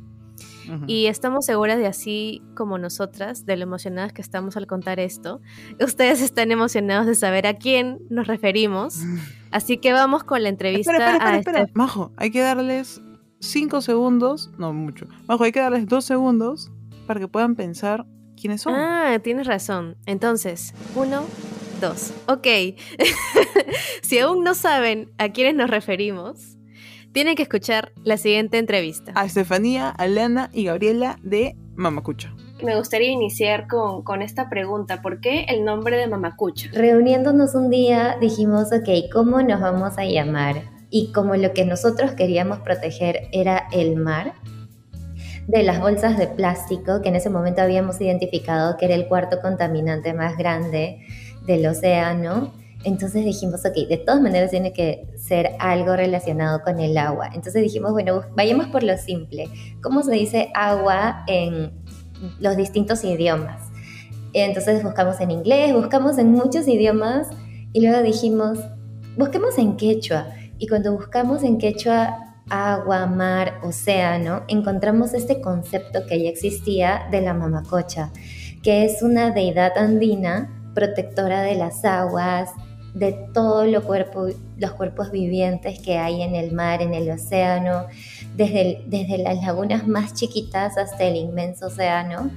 Y 0.86 1.06
estamos 1.06 1.46
seguras 1.46 1.78
de 1.78 1.86
así 1.86 2.42
como 2.54 2.78
nosotras, 2.78 3.46
de 3.46 3.56
lo 3.56 3.64
emocionadas 3.64 4.12
que 4.12 4.22
estamos 4.22 4.56
al 4.56 4.66
contar 4.66 5.00
esto, 5.00 5.40
ustedes 5.80 6.20
están 6.20 6.50
emocionados 6.52 7.06
de 7.06 7.14
saber 7.14 7.46
a 7.46 7.54
quién 7.54 7.98
nos 8.10 8.26
referimos. 8.26 9.00
Así 9.50 9.78
que 9.78 9.92
vamos 9.92 10.24
con 10.24 10.42
la 10.42 10.48
entrevista 10.48 10.90
espera, 10.90 11.12
espera, 11.12 11.30
a 11.30 11.38
espera, 11.38 11.60
este... 11.60 11.72
Majo, 11.74 12.12
hay 12.16 12.32
que 12.32 12.40
darles 12.40 13.00
cinco 13.38 13.80
segundos, 13.82 14.50
no 14.58 14.72
mucho. 14.72 15.06
Majo, 15.28 15.44
hay 15.44 15.52
que 15.52 15.60
darles 15.60 15.86
dos 15.86 16.04
segundos 16.04 16.72
para 17.06 17.20
que 17.20 17.28
puedan 17.28 17.54
pensar 17.54 18.04
quiénes 18.40 18.62
son. 18.62 18.74
Ah, 18.74 19.18
tienes 19.22 19.46
razón. 19.46 19.96
Entonces, 20.06 20.74
uno, 20.96 21.24
dos. 21.80 22.12
Ok. 22.26 22.46
si 24.02 24.18
aún 24.18 24.42
no 24.42 24.54
saben 24.54 25.12
a 25.18 25.28
quiénes 25.28 25.54
nos 25.54 25.70
referimos, 25.70 26.53
tienen 27.14 27.36
que 27.36 27.44
escuchar 27.44 27.92
la 28.02 28.18
siguiente 28.18 28.58
entrevista. 28.58 29.12
A 29.14 29.24
Estefanía, 29.24 29.88
Alana 29.88 30.50
y 30.52 30.64
Gabriela 30.64 31.20
de 31.22 31.56
Mamacucha. 31.76 32.34
Me 32.60 32.76
gustaría 32.76 33.08
iniciar 33.08 33.68
con, 33.68 34.02
con, 34.02 34.20
esta 34.20 34.50
pregunta. 34.50 35.00
¿Por 35.00 35.20
qué 35.20 35.44
el 35.48 35.64
nombre 35.64 35.96
de 35.96 36.08
Mamacucha? 36.08 36.70
Reuniéndonos 36.72 37.54
un 37.54 37.70
día 37.70 38.16
dijimos, 38.20 38.72
ok, 38.72 39.12
¿cómo 39.12 39.40
nos 39.42 39.60
vamos 39.60 39.96
a 39.96 40.04
llamar? 40.04 40.62
Y 40.90 41.12
como 41.12 41.36
lo 41.36 41.52
que 41.52 41.64
nosotros 41.64 42.12
queríamos 42.12 42.58
proteger 42.58 43.28
era 43.30 43.68
el 43.70 43.94
mar, 43.94 44.34
de 45.46 45.62
las 45.62 45.78
bolsas 45.78 46.18
de 46.18 46.26
plástico, 46.26 47.00
que 47.00 47.10
en 47.10 47.16
ese 47.16 47.30
momento 47.30 47.62
habíamos 47.62 48.00
identificado 48.00 48.76
que 48.76 48.86
era 48.86 48.94
el 48.94 49.06
cuarto 49.06 49.40
contaminante 49.40 50.14
más 50.14 50.36
grande 50.36 51.06
del 51.46 51.66
océano, 51.66 52.52
entonces 52.84 53.24
dijimos, 53.24 53.64
ok, 53.64 53.88
de 53.88 53.96
todas 53.96 54.20
maneras 54.20 54.50
tiene 54.50 54.72
que 54.72 55.08
ser 55.16 55.50
algo 55.58 55.96
relacionado 55.96 56.62
con 56.62 56.78
el 56.78 56.96
agua. 56.98 57.30
Entonces 57.34 57.62
dijimos, 57.62 57.92
bueno, 57.92 58.22
vayamos 58.36 58.66
por 58.68 58.82
lo 58.82 58.96
simple. 58.98 59.48
¿Cómo 59.82 60.02
se 60.02 60.12
dice 60.12 60.50
agua 60.54 61.24
en 61.26 61.72
los 62.40 62.56
distintos 62.56 63.02
idiomas? 63.04 63.70
Entonces 64.34 64.82
buscamos 64.82 65.20
en 65.20 65.30
inglés, 65.30 65.72
buscamos 65.72 66.18
en 66.18 66.32
muchos 66.32 66.68
idiomas 66.68 67.28
y 67.72 67.80
luego 67.80 68.02
dijimos, 68.02 68.58
busquemos 69.16 69.58
en 69.58 69.76
quechua. 69.76 70.26
Y 70.58 70.68
cuando 70.68 70.92
buscamos 70.92 71.42
en 71.42 71.58
quechua 71.58 72.34
agua, 72.50 73.06
mar, 73.06 73.60
océano, 73.62 74.42
encontramos 74.48 75.14
este 75.14 75.40
concepto 75.40 76.06
que 76.06 76.22
ya 76.22 76.28
existía 76.28 77.06
de 77.10 77.22
la 77.22 77.32
mamacocha, 77.32 78.12
que 78.62 78.84
es 78.84 79.02
una 79.02 79.30
deidad 79.30 79.78
andina 79.78 80.70
protectora 80.74 81.42
de 81.42 81.54
las 81.54 81.84
aguas, 81.84 82.50
de 82.94 83.12
todos 83.34 83.66
los 83.66 83.82
cuerpos 83.84 85.10
vivientes 85.10 85.80
que 85.80 85.98
hay 85.98 86.22
en 86.22 86.36
el 86.36 86.52
mar, 86.52 86.80
en 86.80 86.94
el 86.94 87.10
océano, 87.10 87.86
desde, 88.36 88.84
desde 88.86 89.18
las 89.18 89.44
lagunas 89.44 89.86
más 89.86 90.14
chiquitas 90.14 90.78
hasta 90.78 91.04
el 91.04 91.16
inmenso 91.16 91.66
océano, 91.66 92.30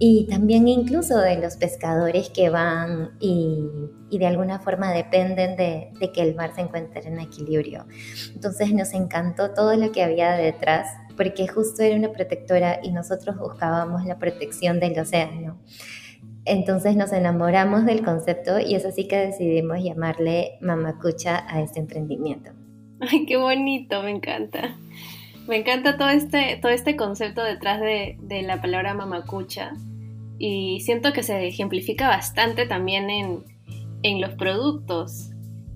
y 0.00 0.26
también 0.30 0.68
incluso 0.68 1.18
de 1.18 1.36
los 1.38 1.56
pescadores 1.56 2.30
que 2.30 2.50
van 2.50 3.10
y, 3.20 3.66
de 4.10 4.26
alguna 4.26 4.60
forma 4.60 4.92
dependen 4.92 5.56
de, 5.56 5.90
de, 5.98 6.12
que 6.12 6.22
el 6.22 6.34
mar 6.34 6.54
se 6.54 6.62
encuentre 6.62 7.06
en 7.06 7.18
equilibrio. 7.18 7.84
Entonces 8.32 8.72
nos 8.72 8.94
encantó 8.94 9.50
todo 9.50 9.76
lo 9.76 9.90
que 9.92 10.02
había 10.02 10.32
detrás, 10.32 10.88
porque 11.16 11.48
justo 11.48 11.82
era 11.82 11.96
una 11.96 12.12
protectora 12.12 12.78
y 12.82 12.92
nosotros 12.92 13.36
buscábamos 13.36 14.04
la 14.04 14.18
protección 14.18 14.78
del 14.78 14.98
océano. 14.98 15.58
Entonces 16.44 16.96
nos 16.96 17.12
enamoramos 17.12 17.84
del 17.84 18.04
concepto 18.04 18.58
y 18.58 18.74
es 18.74 18.86
así 18.86 19.06
que 19.06 19.16
decidimos 19.16 19.82
llamarle 19.82 20.58
Mamacucha 20.60 21.44
a 21.46 21.60
este 21.60 21.80
emprendimiento. 21.80 22.52
Ay, 23.00 23.26
qué 23.26 23.36
bonito, 23.36 24.02
me 24.02 24.10
encanta. 24.10 24.76
Me 25.46 25.56
encanta 25.56 25.96
todo 25.96 26.08
este, 26.08 26.58
todo 26.60 26.72
este 26.72 26.96
concepto 26.96 27.42
detrás 27.42 27.80
de, 27.80 28.16
de 28.20 28.42
la 28.42 28.60
palabra 28.60 28.94
mamacucha 28.94 29.72
y 30.38 30.80
siento 30.80 31.12
que 31.12 31.22
se 31.22 31.46
ejemplifica 31.46 32.08
bastante 32.08 32.66
también 32.66 33.10
en, 33.10 33.44
en 34.02 34.20
los 34.20 34.34
productos. 34.34 35.30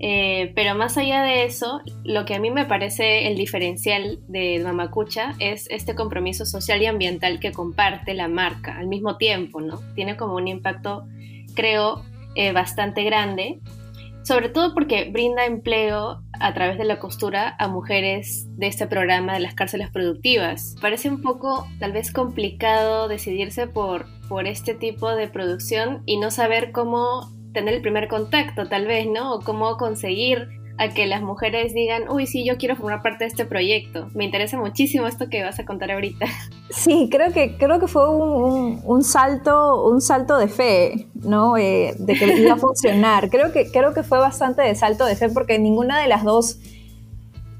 Eh, 0.04 0.52
pero 0.56 0.74
más 0.74 0.98
allá 0.98 1.22
de 1.22 1.44
eso, 1.44 1.80
lo 2.02 2.24
que 2.24 2.34
a 2.34 2.40
mí 2.40 2.50
me 2.50 2.66
parece 2.66 3.28
el 3.28 3.36
diferencial 3.36 4.18
de 4.26 4.60
Mamacucha 4.62 5.34
es 5.38 5.68
este 5.70 5.94
compromiso 5.94 6.44
social 6.44 6.82
y 6.82 6.86
ambiental 6.86 7.38
que 7.38 7.52
comparte 7.52 8.12
la 8.12 8.26
marca 8.26 8.76
al 8.76 8.88
mismo 8.88 9.16
tiempo, 9.16 9.60
¿no? 9.60 9.80
Tiene 9.94 10.16
como 10.16 10.34
un 10.34 10.48
impacto, 10.48 11.06
creo, 11.54 12.02
eh, 12.34 12.50
bastante 12.50 13.04
grande, 13.04 13.60
sobre 14.24 14.48
todo 14.48 14.74
porque 14.74 15.08
brinda 15.08 15.46
empleo 15.46 16.24
a 16.40 16.52
través 16.52 16.78
de 16.78 16.84
la 16.84 16.98
costura 16.98 17.54
a 17.60 17.68
mujeres 17.68 18.48
de 18.56 18.66
este 18.66 18.88
programa 18.88 19.34
de 19.34 19.40
las 19.40 19.54
cárceles 19.54 19.88
productivas. 19.90 20.74
Parece 20.80 21.10
un 21.10 21.22
poco 21.22 21.68
tal 21.78 21.92
vez 21.92 22.12
complicado 22.12 23.06
decidirse 23.06 23.68
por, 23.68 24.06
por 24.28 24.48
este 24.48 24.74
tipo 24.74 25.14
de 25.14 25.28
producción 25.28 26.02
y 26.06 26.18
no 26.18 26.32
saber 26.32 26.72
cómo 26.72 27.30
tener 27.52 27.74
el 27.74 27.82
primer 27.82 28.08
contacto, 28.08 28.68
tal 28.68 28.86
vez, 28.86 29.06
¿no? 29.06 29.34
O 29.34 29.40
cómo 29.40 29.76
conseguir 29.76 30.48
a 30.78 30.88
que 30.88 31.06
las 31.06 31.22
mujeres 31.22 31.74
digan, 31.74 32.08
uy, 32.08 32.26
sí, 32.26 32.44
yo 32.44 32.56
quiero 32.56 32.76
formar 32.76 33.02
parte 33.02 33.24
de 33.24 33.28
este 33.28 33.44
proyecto. 33.44 34.08
Me 34.14 34.24
interesa 34.24 34.58
muchísimo 34.58 35.06
esto 35.06 35.28
que 35.28 35.42
vas 35.42 35.58
a 35.58 35.64
contar 35.64 35.90
ahorita. 35.90 36.26
Sí, 36.70 37.10
creo 37.12 37.30
que, 37.34 37.58
creo 37.58 37.78
que 37.78 37.86
fue 37.86 38.08
un, 38.08 39.04
salto, 39.04 39.84
un 39.84 40.00
salto 40.00 40.38
de 40.38 40.48
fe, 40.48 41.06
¿no? 41.14 41.58
Eh, 41.58 41.94
de 41.98 42.14
que 42.14 42.24
iba 42.40 42.54
a 42.54 42.56
funcionar. 42.58 43.28
Creo 43.28 43.52
que, 43.52 43.70
creo 43.70 43.92
que 43.92 44.02
fue 44.02 44.18
bastante 44.18 44.62
de 44.62 44.74
salto 44.74 45.04
de 45.04 45.14
fe 45.14 45.28
porque 45.28 45.58
ninguna 45.58 46.00
de 46.00 46.08
las 46.08 46.24
dos 46.24 46.58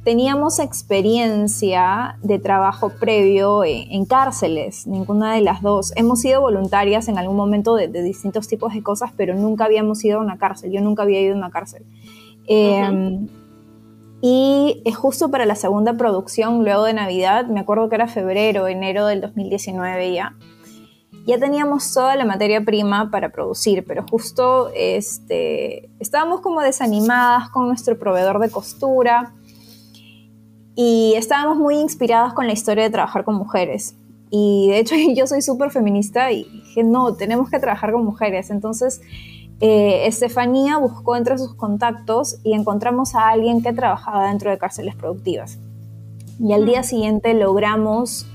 teníamos 0.05 0.59
experiencia 0.59 2.17
de 2.23 2.39
trabajo 2.39 2.91
previo 2.91 3.65
en, 3.65 4.05
cárceles, 4.05 4.87
ninguna 4.87 5.35
de 5.35 5.43
las 5.43 5.63
dos. 5.63 5.93
Hemos 5.97 6.21
sido 6.21 6.41
voluntarias 6.41 7.09
en 7.09 7.19
algún 7.19 7.37
momento 7.37 7.77
de, 7.77 7.89
distintos 7.89 8.49
tipos 8.49 8.75
de 8.75 8.83
cosas, 8.83 9.13
pero 9.17 9.35
nunca 9.35 9.65
habíamos 9.65 10.05
ido 10.05 10.19
a 10.19 10.23
una 10.23 10.39
cárcel. 10.39 10.73
Yo 10.73 10.81
nunca 10.81 11.05
había 11.05 11.21
ido 11.21 11.35
a 11.35 11.39
una 11.39 11.51
cárcel. 11.51 11.85
Em, 12.49 13.29
y 14.21 14.83
es 14.85 14.97
justo 14.97 15.31
para 15.31 15.47
la 15.47 15.55
segunda 15.55 15.97
producción, 15.97 16.65
luego 16.65 16.85
de 16.85 16.95
Navidad, 16.95 17.47
me 17.47 17.61
acuerdo 17.61 17.89
que 17.89 17.95
era 17.95 18.09
febrero, 18.09 18.67
enero 18.67 19.07
del 19.07 19.21
2019 19.21 20.13
ya. 20.13 20.35
Ya 21.25 21.39
teníamos 21.39 21.95
toda 21.95 22.17
la 22.17 22.25
materia 22.25 22.65
prima 22.65 23.09
para 23.13 23.31
producir, 23.31 23.85
pero 23.87 24.05
justo 24.11 24.71
este, 24.75 25.89
estábamos 26.01 26.41
como 26.41 26.61
desanimadas 26.61 27.49
con 27.51 27.69
nuestro 27.69 27.97
proveedor 27.97 28.41
de 28.41 28.51
costura 28.51 29.33
y 30.75 31.15
estábamos 31.17 31.59
muy 31.59 31.77
inspiradas 31.77 32.33
con 32.33 32.47
la 32.47 32.53
historia 32.53 32.85
de 32.85 32.91
trabajar 32.91 33.25
con 33.25 33.35
mujeres. 33.35 33.95
Y 34.31 34.69
de 34.69 34.79
hecho 34.79 34.95
yo 35.15 35.27
soy 35.27 35.43
súper 35.43 35.71
feminista 35.71 36.33
y 36.33 36.45
dije, 36.45 36.85
no, 36.85 37.15
tenemos 37.15 37.51
que 37.51 37.59
trabajar 37.59 37.93
con 37.93 38.05
mujeres. 38.05 38.51
Entonces, 38.51 39.01
eh, 39.61 40.07
Estefanía 40.07 40.79
buscó 40.79 41.17
entre 41.17 41.39
sus 41.39 41.55
contactos 41.55 42.39
y 42.43 42.55
encontramos 42.55 43.15
a 43.15 43.29
alguien 43.29 43.63
que 43.63 43.73
trabajaba 43.73 44.29
dentro 44.29 44.51
de 44.51 44.59
cárceles 44.59 44.97
productivas. 44.97 45.59
Y 46.41 46.53
al 46.53 46.65
día 46.65 46.83
siguiente 46.83 47.35
logramos 47.35 48.27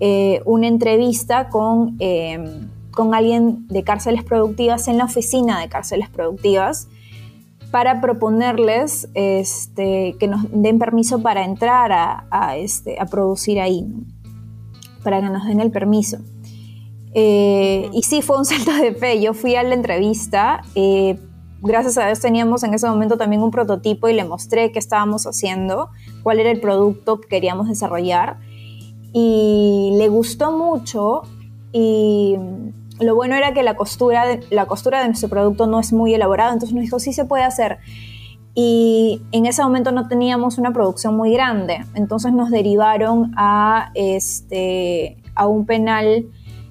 eh, 0.00 0.42
una 0.44 0.66
entrevista 0.66 1.48
con, 1.48 1.96
eh, 2.00 2.66
con 2.90 3.14
alguien 3.14 3.66
de 3.68 3.84
cárceles 3.84 4.24
productivas 4.24 4.88
en 4.88 4.98
la 4.98 5.04
oficina 5.04 5.60
de 5.60 5.68
cárceles 5.68 6.10
productivas 6.10 6.88
para 7.70 8.00
proponerles 8.00 9.08
este, 9.14 10.16
que 10.18 10.26
nos 10.26 10.42
den 10.50 10.78
permiso 10.78 11.22
para 11.22 11.44
entrar 11.44 11.92
a, 11.92 12.56
este, 12.56 12.98
a 13.00 13.06
producir 13.06 13.60
ahí, 13.60 13.86
para 15.02 15.20
que 15.20 15.28
nos 15.28 15.46
den 15.46 15.60
el 15.60 15.70
permiso. 15.70 16.18
Eh, 17.14 17.90
y 17.92 18.02
sí, 18.02 18.22
fue 18.22 18.38
un 18.38 18.44
salto 18.44 18.72
de 18.72 18.94
fe. 18.94 19.20
Yo 19.20 19.34
fui 19.34 19.54
a 19.54 19.62
la 19.62 19.74
entrevista. 19.74 20.62
Eh, 20.74 21.18
gracias 21.60 21.98
a 21.98 22.06
Dios 22.06 22.20
teníamos 22.20 22.62
en 22.62 22.74
ese 22.74 22.88
momento 22.88 23.16
también 23.16 23.42
un 23.42 23.50
prototipo 23.50 24.08
y 24.08 24.14
le 24.14 24.24
mostré 24.24 24.72
qué 24.72 24.78
estábamos 24.78 25.26
haciendo, 25.26 25.90
cuál 26.22 26.40
era 26.40 26.50
el 26.50 26.60
producto 26.60 27.20
que 27.20 27.28
queríamos 27.28 27.68
desarrollar. 27.68 28.38
Y 29.12 29.94
le 29.96 30.08
gustó 30.08 30.52
mucho. 30.52 31.22
Y 31.72 32.36
lo 33.00 33.14
bueno 33.14 33.34
era 33.36 33.52
que 33.52 33.62
la 33.62 33.76
costura, 33.76 34.26
de, 34.26 34.40
la 34.50 34.66
costura 34.66 35.00
de 35.00 35.06
nuestro 35.06 35.28
producto 35.28 35.66
no 35.66 35.80
es 35.80 35.92
muy 35.92 36.14
elaborada, 36.14 36.52
entonces 36.52 36.74
nos 36.74 36.82
dijo, 36.82 36.98
sí 36.98 37.12
se 37.12 37.24
puede 37.24 37.44
hacer. 37.44 37.78
Y 38.54 39.22
en 39.30 39.46
ese 39.46 39.62
momento 39.62 39.92
no 39.92 40.08
teníamos 40.08 40.58
una 40.58 40.72
producción 40.72 41.16
muy 41.16 41.32
grande, 41.32 41.84
entonces 41.94 42.32
nos 42.32 42.50
derivaron 42.50 43.32
a, 43.36 43.90
este, 43.94 45.16
a 45.34 45.46
un 45.46 45.64
penal 45.64 46.26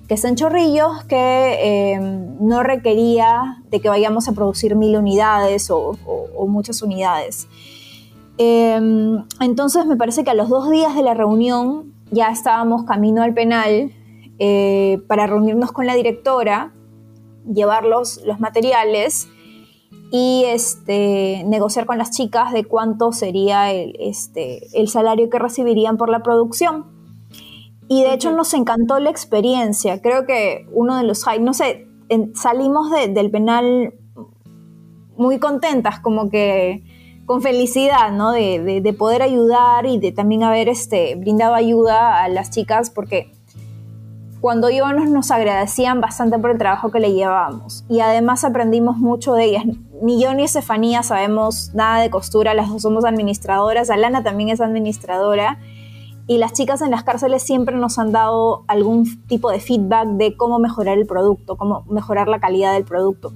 que 0.07 0.13
es 0.13 0.24
en 0.24 0.36
Chorrillos, 0.36 1.03
que 1.05 1.93
em, 1.93 2.38
no 2.39 2.63
requería 2.63 3.62
de 3.69 3.81
que 3.81 3.89
vayamos 3.89 4.27
a 4.29 4.31
producir 4.31 4.75
mil 4.75 4.96
unidades 4.96 5.69
o, 5.69 5.98
muchas 6.48 6.81
unidades. 6.81 7.48
Em, 8.38 9.24
entonces 9.41 9.86
me 9.86 9.98
parece 9.98 10.24
que 10.24 10.29
a 10.29 10.34
los 10.34 10.48
dos 10.48 10.69
días 10.69 10.96
de 10.96 11.01
la 11.01 11.13
reunión 11.13 11.93
ya 12.12 12.29
estábamos 12.29 12.86
camino 12.86 13.22
al 13.22 13.34
penal 13.34 13.91
eh, 14.39 15.00
para 15.08 15.27
reunirnos 15.27 15.72
con 15.72 15.86
la 15.86 15.96
directora, 15.96 16.74
llevar 17.51 17.86
los, 17.86 18.22
materiales 18.39 19.27
y 20.12 20.44
este, 20.48 21.44
negociar 21.46 21.86
con 21.86 21.98
las 21.98 22.12
chicas 22.12 22.53
de 22.53 22.63
cuánto 22.63 23.12
sería 23.12 23.72
el, 23.72 23.96
este, 24.00 24.67
el 24.79 24.88
salario 24.88 25.29
que 25.29 25.39
recibirían 25.39 25.98
por 25.98 26.10
la 26.10 26.24
producción. 26.24 26.86
Y 27.89 28.03
de 28.03 28.13
hecho 28.13 28.32
nos 28.32 28.53
encantó 28.53 29.00
la 29.00 29.10
experiencia. 29.10 30.01
Creo 30.01 30.25
que 30.25 30.67
uno 30.74 30.98
de 30.98 31.03
los 31.03 31.25
no 31.39 31.53
sé, 31.53 31.88
salimos 32.34 32.91
del 32.91 33.32
penal 33.32 33.94
muy 35.17 35.39
contentas, 35.39 36.00
como 36.00 36.29
que 36.29 36.84
con 37.25 37.41
felicidad, 37.41 38.12
¿no? 38.12 38.32
De, 38.32 38.82
de, 38.82 38.94
poder 38.94 39.22
ayudar 39.22 39.86
y 39.86 40.00
de 40.00 40.12
también 40.12 40.44
haber 40.44 40.70
este, 40.70 41.15
brindado 41.15 41.56
ayuda 41.56 42.24
a 42.24 42.29
las 42.29 42.51
chicas, 42.51 42.89
porque 42.89 43.34
cuando 44.41 44.70
íbamos 44.70 45.10
nos 45.10 45.32
agradecían 45.32 46.01
bastante 46.01 46.38
por 46.38 46.51
el 46.51 46.58
trabajo 46.58 46.91
que 46.91 47.00
le 47.00 47.13
llevábamos 47.13 47.86
y 47.89 48.00
además 48.01 48.44
aprendimos 48.44 48.98
mucho 48.98 49.34
de 49.34 49.46
ellas. 49.46 49.63
Ni 50.01 50.22
yo 50.22 50.34
ni 50.34 50.44
Estefanía 50.44 51.01
sabemos 51.03 51.74
nada 51.74 52.01
de 52.01 52.10
costura, 52.10 52.53
las 52.53 52.70
dos 52.70 52.84
somos 52.84 53.06
administradoras, 53.06 53.89
Alana 53.89 54.24
también 54.24 54.50
es 54.50 54.62
administradora 54.62 55.60
y 56.27 56.38
las 56.38 56.53
chicas 56.53 56.82
en 56.82 56.91
las 56.91 57.03
cárceles 57.03 57.41
siempre 57.41 57.75
nos 57.75 57.98
han 57.98 58.12
dado 58.12 58.63
algún 58.67 59.25
tipo 59.27 59.50
de 59.50 59.60
feedback 59.60 60.08
de 60.10 60.36
cómo 60.36 60.60
mejorar 60.60 60.98
el 60.98 61.08
producto, 61.08 61.56
cómo 61.56 61.86
mejorar 61.89 62.27
la 62.27 62.39
calidad 62.39 62.74
del 62.74 62.84
producto. 62.84 63.34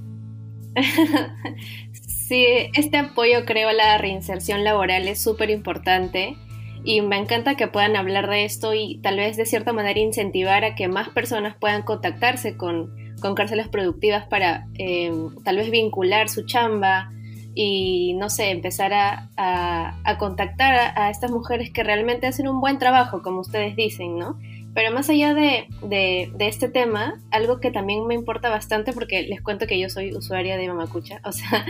sí, 1.91 2.45
este 2.75 2.97
apoyo 2.97 3.45
creo 3.45 3.69
a 3.69 3.73
la 3.73 3.97
reinserción 3.97 4.63
laboral 4.63 5.07
es 5.07 5.21
súper 5.21 5.49
importante 5.49 6.37
y 6.83 7.01
me 7.01 7.17
encanta 7.17 7.55
que 7.55 7.67
puedan 7.67 7.95
hablar 7.95 8.29
de 8.29 8.45
esto 8.45 8.73
y 8.73 8.99
tal 9.01 9.17
vez 9.17 9.37
de 9.37 9.45
cierta 9.45 9.73
manera 9.73 9.99
incentivar 9.99 10.63
a 10.65 10.75
que 10.75 10.87
más 10.87 11.09
personas 11.09 11.55
puedan 11.59 11.83
contactarse 11.83 12.57
con, 12.57 12.95
con 13.21 13.35
cárceles 13.35 13.67
productivas 13.67 14.25
para 14.27 14.67
eh, 14.77 15.11
tal 15.43 15.57
vez 15.57 15.69
vincular 15.69 16.29
su 16.29 16.45
chamba 16.45 17.11
y 17.53 18.13
no 18.13 18.29
sé, 18.29 18.49
empezar 18.49 18.93
a, 18.93 19.29
a, 19.35 20.17
contactar 20.17 20.73
a, 20.73 21.05
a, 21.05 21.09
estas 21.09 21.31
mujeres 21.31 21.69
que 21.71 21.83
realmente 21.83 22.27
hacen 22.27 22.47
un 22.47 22.61
buen 22.61 22.77
trabajo, 22.77 23.21
como 23.21 23.41
ustedes 23.41 23.75
dicen, 23.75 24.17
¿no? 24.17 24.39
Pero 24.73 24.91
más 24.91 25.09
allá 25.09 25.33
de, 25.33 25.67
de, 25.83 26.31
este 26.39 26.69
tema, 26.69 27.19
algo 27.29 27.59
que 27.59 27.71
también 27.71 28.07
me 28.07 28.13
importa 28.13 28.49
bastante, 28.49 28.93
porque 28.93 29.23
les 29.23 29.41
cuento 29.41 29.67
que 29.67 29.79
yo 29.79 29.89
soy 29.89 30.15
usuaria 30.15 30.57
de 30.57 30.67
Mamacucha, 30.67 31.21
o 31.25 31.31
sea, 31.31 31.65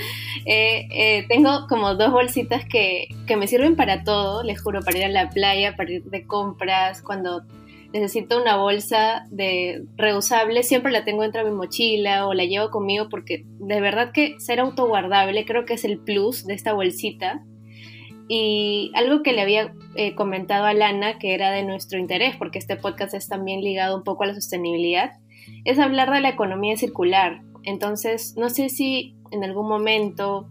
eh, 0.45 0.87
eh, 0.91 1.25
tengo 1.27 1.67
como 1.67 1.95
dos 1.95 2.11
bolsitas 2.11 2.65
que, 2.65 3.07
que 3.25 3.37
me 3.37 3.47
sirven 3.47 3.75
para 3.75 4.03
todo, 4.03 4.43
les 4.43 4.61
juro, 4.61 4.81
para 4.81 4.97
ir 4.99 5.05
a 5.05 5.09
la 5.09 5.29
playa, 5.29 5.75
para 5.75 5.91
ir 5.91 6.03
de 6.03 6.25
compras, 6.27 7.01
cuando 7.01 7.43
necesito 7.93 8.41
una 8.41 8.55
bolsa 8.57 9.25
de 9.29 9.83
reusable, 9.97 10.63
siempre 10.63 10.91
la 10.91 11.03
tengo 11.03 11.23
dentro 11.23 11.43
de 11.43 11.51
mi 11.51 11.57
mochila 11.57 12.27
o 12.27 12.33
la 12.33 12.45
llevo 12.45 12.69
conmigo 12.69 13.09
porque 13.09 13.45
de 13.59 13.81
verdad 13.81 14.11
que 14.11 14.39
ser 14.39 14.59
autoguardable 14.59 15.45
creo 15.45 15.65
que 15.65 15.73
es 15.73 15.83
el 15.83 15.99
plus 15.99 16.45
de 16.45 16.53
esta 16.53 16.73
bolsita 16.73 17.43
y 18.33 18.93
algo 18.93 19.23
que 19.23 19.33
le 19.33 19.41
había 19.41 19.73
eh, 19.95 20.15
comentado 20.15 20.63
a 20.63 20.73
Lana, 20.73 21.19
que 21.19 21.33
era 21.33 21.51
de 21.51 21.63
nuestro 21.63 21.99
interés, 21.99 22.37
porque 22.37 22.59
este 22.59 22.77
podcast 22.77 23.13
es 23.13 23.27
también 23.27 23.59
ligado 23.59 23.97
un 23.97 24.05
poco 24.05 24.23
a 24.23 24.27
la 24.27 24.33
sostenibilidad, 24.33 25.11
es 25.65 25.79
hablar 25.79 26.09
de 26.13 26.21
la 26.21 26.29
economía 26.29 26.77
circular. 26.77 27.41
Entonces, 27.63 28.35
no 28.37 28.49
sé 28.49 28.69
si 28.69 29.17
en 29.31 29.43
algún 29.43 29.67
momento 29.67 30.47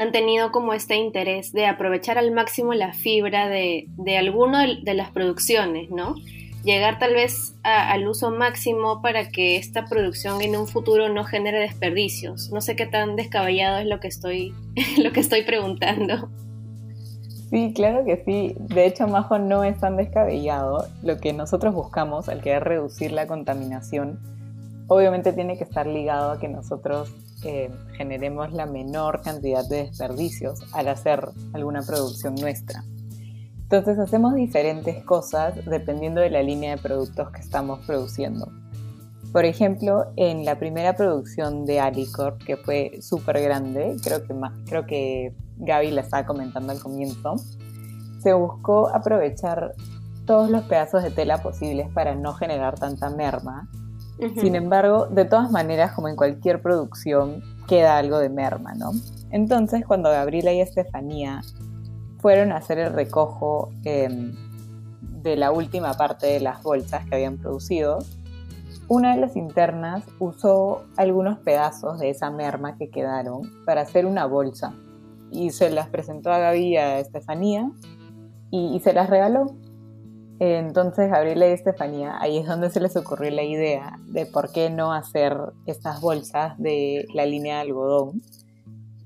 han 0.00 0.10
tenido 0.10 0.50
como 0.50 0.72
este 0.72 0.96
interés 0.96 1.52
de 1.52 1.66
aprovechar 1.66 2.18
al 2.18 2.32
máximo 2.32 2.74
la 2.74 2.92
fibra 2.92 3.48
de, 3.48 3.84
de 3.98 4.18
alguno 4.18 4.58
de, 4.58 4.94
las 4.94 5.12
producciones, 5.12 5.88
¿no? 5.90 6.16
Llegar 6.64 6.98
tal 6.98 7.14
vez 7.14 7.54
al 7.62 8.08
uso 8.08 8.32
máximo 8.32 9.00
para 9.00 9.28
que 9.28 9.54
esta 9.54 9.84
producción 9.84 10.42
en 10.42 10.56
un 10.56 10.66
futuro 10.66 11.08
no 11.08 11.22
genere 11.22 11.60
desperdicios. 11.60 12.50
No 12.50 12.60
sé 12.60 12.74
qué 12.74 12.86
tan 12.86 13.14
descabellado 13.14 13.78
es 13.78 13.86
lo 13.86 14.00
que 14.00 14.08
estoy, 14.08 14.52
lo 14.98 15.12
que 15.12 15.20
estoy 15.20 15.42
preguntando. 15.42 16.28
Sí, 17.50 17.72
claro 17.74 18.04
que 18.04 18.22
sí. 18.24 18.56
De 18.58 18.86
hecho, 18.86 19.06
Majo 19.06 19.38
no 19.38 19.62
es 19.62 19.78
tan 19.78 19.96
descabellado. 19.96 20.88
Lo 21.02 21.18
que 21.18 21.32
nosotros 21.32 21.74
buscamos 21.74 22.28
al 22.28 22.42
querer 22.42 22.64
reducir 22.64 23.12
la 23.12 23.26
contaminación, 23.26 24.18
obviamente 24.88 25.32
tiene 25.32 25.56
que 25.56 25.64
estar 25.64 25.86
ligado 25.86 26.32
a 26.32 26.40
que 26.40 26.48
nosotros 26.48 27.14
eh, 27.44 27.70
generemos 27.96 28.52
la 28.52 28.66
menor 28.66 29.22
cantidad 29.22 29.64
de 29.68 29.84
desperdicios 29.84 30.60
al 30.72 30.88
hacer 30.88 31.28
alguna 31.52 31.82
producción 31.82 32.34
nuestra. 32.34 32.82
Entonces 33.62 33.98
hacemos 33.98 34.34
diferentes 34.34 35.04
cosas 35.04 35.54
dependiendo 35.66 36.20
de 36.20 36.30
la 36.30 36.42
línea 36.42 36.76
de 36.76 36.82
productos 36.82 37.30
que 37.30 37.40
estamos 37.40 37.84
produciendo. 37.86 38.50
Por 39.36 39.44
ejemplo, 39.44 40.14
en 40.16 40.46
la 40.46 40.58
primera 40.58 40.96
producción 40.96 41.66
de 41.66 41.78
Alicor, 41.78 42.38
que 42.38 42.56
fue 42.56 42.92
súper 43.02 43.42
grande, 43.42 43.94
creo 44.02 44.22
que, 44.26 44.34
creo 44.64 44.86
que 44.86 45.34
Gaby 45.58 45.90
la 45.90 46.00
estaba 46.00 46.24
comentando 46.24 46.72
al 46.72 46.80
comienzo, 46.80 47.34
se 48.22 48.32
buscó 48.32 48.88
aprovechar 48.88 49.74
todos 50.24 50.48
los 50.48 50.62
pedazos 50.62 51.02
de 51.02 51.10
tela 51.10 51.42
posibles 51.42 51.86
para 51.92 52.14
no 52.14 52.32
generar 52.32 52.78
tanta 52.78 53.10
merma. 53.10 53.68
Sin 54.40 54.54
embargo, 54.54 55.04
de 55.04 55.26
todas 55.26 55.50
maneras, 55.50 55.92
como 55.92 56.08
en 56.08 56.16
cualquier 56.16 56.62
producción, 56.62 57.42
queda 57.68 57.98
algo 57.98 58.16
de 58.18 58.30
merma, 58.30 58.72
¿no? 58.72 58.92
Entonces, 59.30 59.84
cuando 59.84 60.08
Gabriela 60.08 60.54
y 60.54 60.62
Estefanía 60.62 61.42
fueron 62.20 62.52
a 62.52 62.56
hacer 62.56 62.78
el 62.78 62.94
recojo 62.94 63.68
em, 63.84 64.34
de 65.02 65.36
la 65.36 65.50
última 65.50 65.92
parte 65.92 66.26
de 66.26 66.40
las 66.40 66.62
bolsas 66.62 67.04
que 67.04 67.16
habían 67.16 67.36
producido, 67.36 67.98
una 68.88 69.14
de 69.14 69.20
las 69.20 69.36
internas 69.36 70.04
usó 70.20 70.84
algunos 70.96 71.38
pedazos 71.38 71.98
de 71.98 72.10
esa 72.10 72.30
merma 72.30 72.76
que 72.76 72.88
quedaron 72.88 73.42
para 73.64 73.82
hacer 73.82 74.06
una 74.06 74.26
bolsa 74.26 74.74
y 75.32 75.50
se 75.50 75.70
las 75.70 75.88
presentó 75.88 76.30
a 76.30 76.38
Gaby 76.38 76.66
y 76.66 76.76
a 76.76 77.00
Estefanía 77.00 77.70
y, 78.50 78.78
se 78.80 78.92
las 78.92 79.10
regaló. 79.10 79.56
Entonces 80.38 81.10
Gabriela 81.10 81.48
y 81.48 81.52
Estefanía, 81.52 82.16
ahí 82.20 82.38
es 82.38 82.46
donde 82.46 82.70
se 82.70 82.80
les 82.80 82.96
ocurrió 82.96 83.30
la 83.30 83.42
idea 83.42 83.98
de 84.06 84.26
por 84.26 84.52
qué 84.52 84.70
no 84.70 84.92
hacer 84.92 85.36
estas 85.66 86.00
bolsas 86.00 86.56
de 86.58 87.06
la 87.12 87.26
línea 87.26 87.56
de 87.56 87.62
algodón 87.62 88.22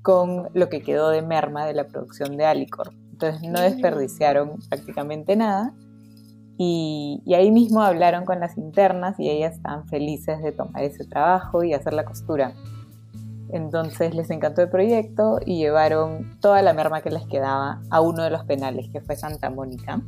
con 0.03 0.49
lo 0.53 0.69
que 0.69 0.81
quedó 0.81 1.09
de 1.09 1.21
merma 1.21 1.65
de 1.65 1.73
la 1.73 1.87
producción 1.87 2.37
de 2.37 2.45
Alicor. 2.45 2.91
Entonces 3.11 3.41
no 3.49 3.61
desperdiciaron 3.61 4.59
prácticamente 4.69 5.35
nada 5.35 5.73
y, 6.63 7.23
y, 7.25 7.33
ahí 7.33 7.49
mismo 7.49 7.81
hablaron 7.81 8.23
con 8.23 8.39
las 8.39 8.55
internas 8.55 9.19
y 9.19 9.29
ellas 9.31 9.55
estaban 9.55 9.87
felices 9.87 10.43
de 10.43 10.51
tomar 10.51 10.83
ese 10.83 11.05
trabajo 11.05 11.63
y 11.63 11.73
hacer 11.73 11.93
la 11.93 12.05
costura. 12.05 12.53
Entonces 13.51 14.13
les 14.13 14.29
encantó 14.29 14.61
el 14.61 14.69
proyecto 14.69 15.39
y 15.43 15.57
llevaron 15.57 16.37
toda 16.39 16.61
la 16.61 16.73
merma 16.73 17.01
que 17.01 17.09
les 17.09 17.25
quedaba 17.25 17.81
a 17.89 17.99
uno 17.99 18.23
de 18.23 18.29
los 18.29 18.45
penales, 18.45 18.89
que 18.89 19.01
fue 19.01 19.15
Santa 19.15 19.49
Mónica. 19.49 20.01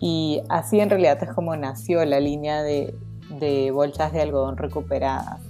Y 0.00 0.42
así 0.48 0.80
en 0.80 0.90
realidad 0.90 1.22
es 1.22 1.32
como 1.32 1.54
nació 1.54 2.04
la 2.04 2.18
línea 2.18 2.64
de, 2.64 2.92
bolsas 3.72 4.12
de 4.12 4.20
algodón 4.20 4.56
recuperadas. 4.56 5.40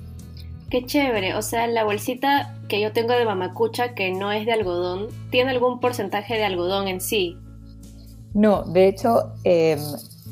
Qué 0.68 0.84
chévere, 0.84 1.34
o 1.36 1.42
sea, 1.42 1.66
la 1.66 1.84
bolsita 1.84 2.54
que 2.68 2.80
yo 2.80 2.92
tengo 2.92 3.14
de 3.14 3.24
mamacucha, 3.24 3.94
que 3.94 4.12
no 4.12 4.30
es 4.30 4.44
de 4.44 4.52
algodón, 4.52 5.08
¿tiene 5.30 5.52
algún 5.52 5.80
porcentaje 5.80 6.34
de 6.34 6.44
algodón 6.44 6.86
en 6.86 7.00
sí? 7.00 7.38
No, 8.34 8.62
de 8.62 8.88
hecho, 8.88 9.32
em, 9.44 9.78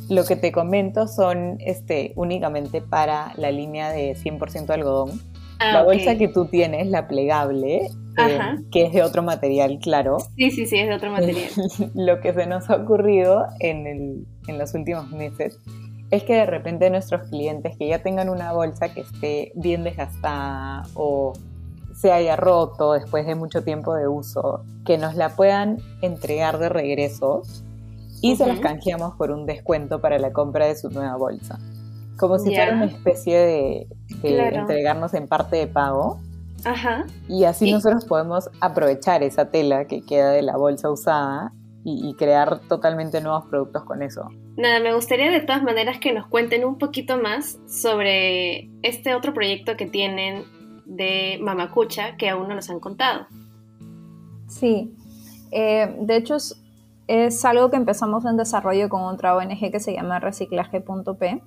lo 0.08 0.24
que 0.24 0.36
te 0.36 0.52
comento 0.52 1.06
son 1.06 1.58
este, 1.60 2.12
únicamente 2.16 2.80
para 2.80 3.32
la 3.36 3.50
línea 3.50 3.90
de 3.90 4.16
100% 4.16 4.70
algodón 4.70 5.20
Ah, 5.60 5.74
la 5.74 5.82
bolsa 5.82 6.16
que 6.16 6.26
tú 6.26 6.46
tienes, 6.46 6.86
la 6.86 7.06
plegable, 7.06 7.90
eh, 8.16 8.38
que 8.72 8.84
es 8.86 8.94
de 8.94 9.02
otro 9.02 9.22
material, 9.22 9.78
claro. 9.78 10.16
Sí, 10.34 10.50
sí, 10.50 10.64
sí, 10.64 10.78
es 10.78 10.88
de 10.88 10.94
otro 10.94 11.10
material. 11.12 11.50
Lo 11.94 12.18
que 12.20 12.32
se 12.32 12.46
nos 12.46 12.70
ha 12.70 12.76
ocurrido 12.76 13.44
en, 13.58 13.86
el, 13.86 14.26
en 14.48 14.58
los 14.58 14.72
últimos 14.72 15.10
meses 15.10 15.58
es 16.10 16.24
que 16.24 16.32
de 16.32 16.46
repente 16.46 16.88
nuestros 16.88 17.28
clientes 17.28 17.76
que 17.76 17.88
ya 17.88 18.02
tengan 18.02 18.30
una 18.30 18.54
bolsa 18.54 18.94
que 18.94 19.02
esté 19.02 19.52
bien 19.54 19.84
desgastada 19.84 20.84
o 20.94 21.34
se 21.94 22.10
haya 22.10 22.36
roto 22.36 22.94
después 22.94 23.26
de 23.26 23.34
mucho 23.34 23.62
tiempo 23.62 23.94
de 23.94 24.08
uso, 24.08 24.64
que 24.86 24.96
nos 24.96 25.14
la 25.14 25.36
puedan 25.36 25.76
entregar 26.00 26.58
de 26.58 26.70
regreso 26.70 27.42
y 28.22 28.36
se 28.36 28.46
las 28.46 28.60
canjeamos 28.60 29.14
por 29.16 29.30
un 29.30 29.46
descuento 29.46 30.00
para 30.00 30.18
la 30.18 30.32
compra 30.32 30.66
de 30.66 30.76
su 30.76 30.90
nueva 30.90 31.16
bolsa. 31.16 31.58
Como 32.18 32.38
si 32.38 32.54
fuera 32.54 32.74
una 32.74 32.84
especie 32.86 33.38
de, 33.38 33.86
entregarnos 34.22 35.14
en 35.14 35.26
parte 35.26 35.56
de 35.56 35.66
pago. 35.66 36.20
Ajá. 36.64 37.06
Y 37.28 37.44
así 37.44 37.72
nosotros 37.72 38.04
podemos 38.04 38.50
aprovechar 38.60 39.22
esa 39.22 39.50
tela 39.50 39.86
que 39.86 40.02
queda 40.02 40.32
de 40.32 40.42
la 40.42 40.56
bolsa 40.56 40.90
usada 40.90 41.52
y, 41.82 42.14
crear 42.14 42.60
totalmente 42.68 43.22
nuevos 43.22 43.46
productos 43.46 43.84
con 43.84 44.02
eso. 44.02 44.28
Nada, 44.58 44.80
me 44.80 44.92
gustaría 44.92 45.30
de 45.30 45.40
todas 45.40 45.62
maneras 45.62 45.98
que 45.98 46.12
nos 46.12 46.26
cuenten 46.26 46.64
un 46.66 46.76
poquito 46.76 47.16
más 47.16 47.58
sobre 47.66 48.70
este 48.82 49.14
otro 49.14 49.32
proyecto 49.32 49.76
que 49.78 49.86
tienen 49.86 50.44
de 50.84 51.38
Mamacucha 51.40 52.16
que 52.16 52.28
aún 52.28 52.48
no 52.48 52.54
nos 52.54 52.68
han 52.68 52.80
contado. 52.80 53.26
Sí, 54.46 54.94
eh, 55.52 55.96
de 56.00 56.16
hecho 56.16 56.34
es, 56.34 56.60
algo 57.44 57.70
que 57.70 57.76
empezamos 57.76 58.24
en 58.24 58.36
desarrollo 58.36 58.88
con 58.88 59.02
otra 59.02 59.36
ONG 59.36 59.70
que 59.70 59.80
se 59.80 59.94
llama 59.94 60.20
reciclaje.p 60.20 61.42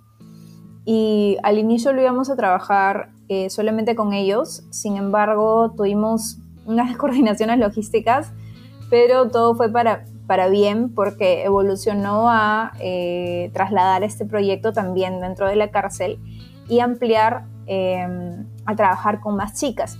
y 0.85 1.37
al 1.43 1.57
inicio 1.57 1.93
lo 1.93 2.01
íbamos 2.01 2.29
a 2.29 2.35
trabajar 2.35 3.11
eh, 3.29 3.49
solamente 3.49 3.95
con 3.95 4.13
ellos, 4.13 4.63
sin 4.71 4.97
embargo 4.97 5.73
tuvimos 5.75 6.37
unas 6.65 6.95
coordinaciones 6.97 7.59
logísticas, 7.59 8.33
pero 8.89 9.29
todo 9.29 9.55
fue 9.55 9.71
para 9.71 10.05
para 10.27 10.47
bien 10.47 10.93
porque 10.93 11.43
evolucionó 11.43 12.29
a 12.29 12.71
eh, 12.79 13.51
trasladar 13.53 14.03
este 14.03 14.25
proyecto 14.25 14.73
también 14.73 15.19
dentro 15.19 15.47
de 15.47 15.55
la 15.55 15.69
cárcel 15.69 16.19
y 16.69 16.79
ampliar 16.79 17.45
em, 17.65 18.47
a 18.65 18.75
trabajar 18.75 19.19
con 19.19 19.35
más 19.35 19.59
chicas. 19.59 19.97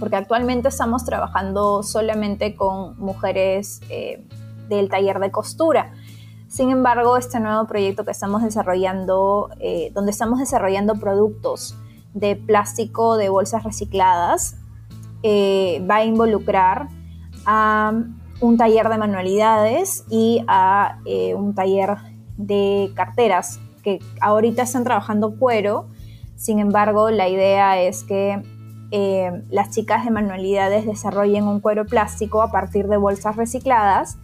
Porque 0.00 0.16
actualmente 0.16 0.68
estamos 0.68 1.04
trabajando 1.04 1.82
solamente 1.82 2.56
con 2.56 2.98
mujeres 2.98 3.80
eh, 3.90 4.26
del 4.68 4.88
taller 4.88 5.18
de 5.20 5.30
costura. 5.30 5.92
Sin 6.48 6.70
embargo, 6.70 7.16
este 7.16 7.40
nuevo 7.40 7.66
proyecto 7.66 8.04
que 8.04 8.10
estamos 8.10 8.42
desarrollando, 8.42 9.50
eh, 9.58 9.90
donde 9.94 10.10
estamos 10.10 10.38
desarrollando 10.38 10.96
productos 10.96 11.76
de 12.12 12.36
plástico 12.36 13.16
de 13.16 13.28
bolsas 13.28 13.64
recicladas, 13.64 14.56
va 15.24 15.96
a 15.96 16.04
involucrar 16.04 16.88
a 17.46 17.92
un 18.42 18.56
taller 18.56 18.88
de 18.88 18.98
manualidades 18.98 20.04
y 20.10 20.44
a 20.48 20.98
eh, 21.06 21.34
un 21.34 21.54
taller 21.54 21.96
de 22.36 22.90
carteras, 22.94 23.60
que 23.82 24.00
ahorita 24.20 24.62
están 24.62 24.84
trabajando 24.84 25.38
cuero, 25.38 25.86
sin 26.36 26.58
embargo 26.58 27.10
la 27.10 27.28
idea 27.28 27.80
es 27.80 28.02
que 28.02 28.42
eh, 28.90 29.42
las 29.48 29.70
chicas 29.70 30.04
de 30.04 30.10
manualidades 30.10 30.86
desarrollen 30.86 31.46
un 31.46 31.60
cuero 31.60 31.86
plástico 31.86 32.42
a 32.42 32.50
partir 32.50 32.88
de 32.88 32.96
bolsas 32.96 33.36
recicladas 33.36 34.18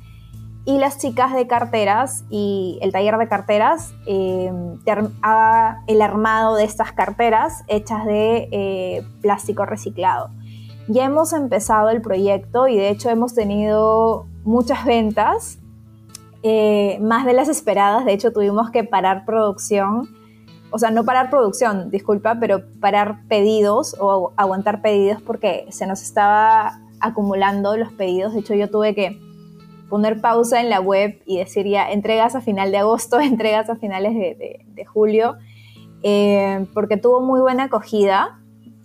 y 0.69 0.77
las 0.77 0.99
chicas 0.99 1.33
de 1.33 1.47
carteras 1.47 2.27
y 2.29 2.79
el 2.83 2.93
taller 2.93 3.17
de 3.17 3.27
carteras 3.27 3.95
eh, 4.05 4.53
haga 5.23 5.83
el 5.87 6.03
armado 6.03 6.57
de 6.57 6.65
estas 6.65 6.93
carteras 6.93 7.65
hechas 7.69 8.05
de 8.05 9.03
plástico 9.23 9.65
reciclado. 9.65 10.29
Ya 10.89 11.07
hemos 11.07 11.33
empezado 11.33 11.89
el 11.89 12.03
proyecto 12.03 12.69
y 12.69 12.77
de 12.77 12.91
hecho 12.91 13.09
hemos 13.09 13.35
tenido 13.35 14.27
muchas 14.45 14.85
ventas, 14.85 15.59
eh, 16.43 16.99
más 17.01 17.25
de 17.25 17.33
las 17.33 17.49
esperadas. 17.49 18.05
De 18.05 18.13
hecho 18.13 18.31
tuvimos 18.31 18.71
que 18.71 18.85
parar 18.85 19.25
producción, 19.25 20.07
o 20.71 20.79
sea, 20.79 20.91
no 20.91 21.03
parar 21.03 21.31
producción, 21.31 21.91
disculpa, 21.91 22.37
pero 22.39 22.61
parar 22.79 23.23
pedidos 23.27 23.97
o 23.99 24.35
aguantar 24.37 24.83
pedidos 24.83 25.23
porque 25.23 25.65
se 25.71 25.87
nos 25.87 26.03
estaba 26.03 26.79
acumulando 27.01 27.75
los 27.79 27.91
pedidos. 27.91 28.35
De 28.35 28.41
hecho 28.41 28.53
yo 28.53 28.69
tuve 28.69 28.95
que 28.95 29.28
poner 29.89 30.21
pausa 30.21 30.61
en 30.61 30.71
la 30.71 30.81
web 30.81 31.21
y 31.27 31.39
decir 31.39 31.67
ya 31.67 31.91
entregas 31.91 32.35
a 32.35 32.41
final 32.41 32.71
de 32.71 32.79
agosto, 32.79 33.21
entregas 33.21 33.71
a 33.71 33.77
finales 33.77 34.15
de, 34.15 34.85
julio, 34.87 35.37
eh, 36.03 36.67
porque 36.75 36.97
tuvo 36.97 37.21
muy 37.21 37.41
buena 37.41 37.65
acogida 37.65 38.39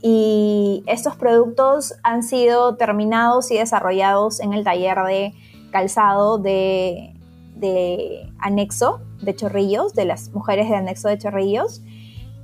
y 0.06 0.84
estos 0.86 1.16
productos 1.16 1.94
han 2.04 2.24
sido 2.24 2.76
terminados 2.76 3.52
y 3.52 3.58
desarrollados 3.58 4.42
en 4.42 4.52
el 4.52 4.66
taller 4.66 4.98
de 5.08 5.34
calzado 5.72 6.38
de, 6.38 7.14
anexo 8.38 9.00
de 9.22 9.34
Chorrillos, 9.34 9.94
de 9.94 10.04
las 10.04 10.30
mujeres 10.34 10.68
de 10.68 10.76
anexo 10.76 11.08
de 11.08 11.18
Chorrillos. 11.18 11.82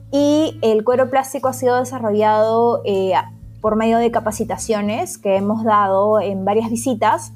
Y 0.09 0.57
el 0.61 0.85
cuero 0.85 1.09
plástico 1.09 1.49
ha 1.49 1.53
sido 1.53 1.77
desarrollado 1.77 2.81
eh, 2.85 3.13
por 3.59 3.75
medio 3.75 3.97
de 3.97 4.09
capacitaciones 4.09 5.17
que 5.17 5.35
hemos 5.35 5.65
dado 5.65 6.21
en 6.21 6.45
varias 6.45 6.69
visitas 6.69 7.33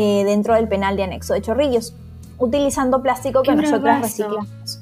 eh, 0.00 0.22
dentro 0.24 0.54
del 0.54 0.68
penal 0.68 0.96
de 0.96 1.02
anexo 1.02 1.34
de 1.34 1.42
Chorrillos, 1.42 1.92
utilizando 2.38 3.02
plástico 3.02 3.42
que 3.42 3.52
nosotras 3.56 4.00
reciclamos. 4.00 4.80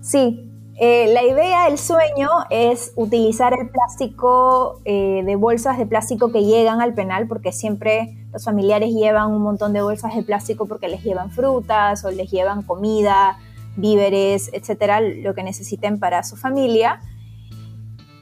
Sí, 0.00 0.48
eh, 0.76 1.12
la 1.12 1.24
idea, 1.24 1.66
el 1.66 1.78
sueño 1.78 2.28
es 2.48 2.92
utilizar 2.94 3.52
el 3.58 3.70
plástico 3.70 4.80
eh, 4.84 5.22
de 5.24 5.34
bolsas 5.34 5.78
de 5.78 5.86
plástico 5.86 6.30
que 6.30 6.44
llegan 6.44 6.80
al 6.80 6.94
penal, 6.94 7.26
porque 7.26 7.50
siempre 7.50 8.16
los 8.32 8.44
familiares 8.44 8.90
llevan 8.90 9.32
un 9.32 9.42
montón 9.42 9.72
de 9.72 9.82
bolsas 9.82 10.14
de 10.14 10.22
plástico 10.22 10.66
porque 10.66 10.86
les 10.86 11.02
llevan 11.02 11.32
frutas 11.32 12.04
o 12.04 12.12
les 12.12 12.30
llevan 12.30 12.62
comida, 12.62 13.38
víveres, 13.74 14.48
etcétera, 14.52 15.00
lo 15.00 15.34
que 15.34 15.42
necesiten 15.42 15.98
para 15.98 16.22
su 16.22 16.36
familia. 16.36 17.00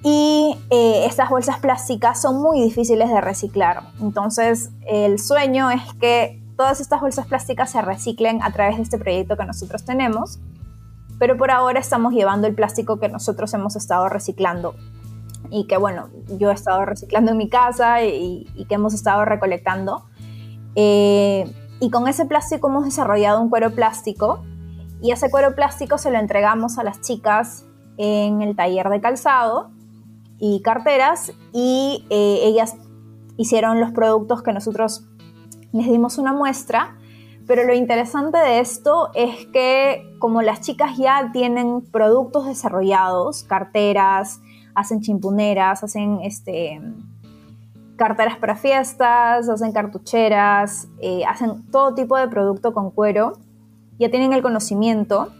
Y 0.02 0.56
eh, 0.70 1.04
estas 1.06 1.28
bolsas 1.28 1.58
plásticas 1.58 2.22
son 2.22 2.40
muy 2.40 2.60
difíciles 2.60 3.10
de 3.10 3.20
reciclar. 3.20 3.82
Entonces, 4.00 4.70
el 4.86 5.18
sueño 5.18 5.70
es 5.70 5.82
que 6.00 6.42
todas 6.56 6.80
estas 6.80 7.00
bolsas 7.00 7.26
plásticas 7.26 7.70
se 7.70 7.82
reciclen 7.82 8.42
a 8.42 8.52
través 8.52 8.76
de 8.76 8.82
este 8.82 8.98
proyecto 8.98 9.36
que 9.36 9.44
nosotros 9.44 9.84
tenemos 9.84 10.40
pero 11.20 11.36
por 11.36 11.50
ahora 11.50 11.78
estamos 11.78 12.14
llevando 12.14 12.46
el 12.46 12.54
plástico 12.54 12.98
que 12.98 13.10
nosotros 13.10 13.52
hemos 13.52 13.76
estado 13.76 14.08
reciclando 14.08 14.74
y 15.50 15.66
que 15.66 15.76
bueno, 15.76 16.08
yo 16.38 16.50
he 16.50 16.54
estado 16.54 16.86
reciclando 16.86 17.32
en 17.32 17.36
mi 17.36 17.50
casa 17.50 18.02
y, 18.02 18.46
que 18.66 18.74
hemos 18.74 18.94
estado 18.94 19.26
recolectando. 19.26 20.06
Eh, 20.76 21.44
y 21.78 21.90
con 21.90 22.08
ese 22.08 22.24
plástico 22.24 22.68
hemos 22.68 22.86
desarrollado 22.86 23.42
un 23.42 23.50
cuero 23.50 23.70
plástico 23.72 24.42
y 25.02 25.10
ese 25.10 25.30
cuero 25.30 25.54
plástico 25.54 25.98
se 25.98 26.10
lo 26.10 26.18
entregamos 26.18 26.78
a 26.78 26.84
las 26.84 27.02
chicas 27.02 27.66
en 27.98 28.40
el 28.40 28.56
taller 28.56 28.88
de 28.88 29.02
calzado 29.02 29.70
y 30.40 30.62
carteras 30.62 31.32
y 31.52 32.04
eh, 32.10 32.40
ellas 32.42 32.76
hicieron 33.36 33.80
los 33.80 33.92
productos 33.92 34.42
que 34.42 34.52
nosotros 34.52 35.06
les 35.72 35.86
dimos 35.86 36.18
una 36.18 36.32
muestra 36.32 36.96
pero 37.50 37.64
lo 37.64 37.74
interesante 37.74 38.38
de 38.38 38.60
esto 38.60 39.10
es 39.12 39.46
que 39.46 40.14
como 40.20 40.40
las 40.40 40.60
chicas 40.60 40.96
ya 40.96 41.32
tienen 41.32 41.80
productos 41.80 42.46
desarrollados, 42.46 43.42
carteras, 43.42 44.40
hacen 44.76 45.00
chimpuneras, 45.00 45.82
hacen 45.82 46.20
este, 46.22 46.80
carteras 47.96 48.36
para 48.36 48.54
fiestas, 48.54 49.48
hacen 49.48 49.72
cartucheras, 49.72 50.86
eh, 51.00 51.24
hacen 51.24 51.66
todo 51.72 51.92
tipo 51.92 52.16
de 52.16 52.28
producto 52.28 52.72
con 52.72 52.92
cuero, 52.92 53.32
ya 53.98 54.10
tienen 54.10 54.32
el 54.32 54.42
conocimiento 54.42 55.32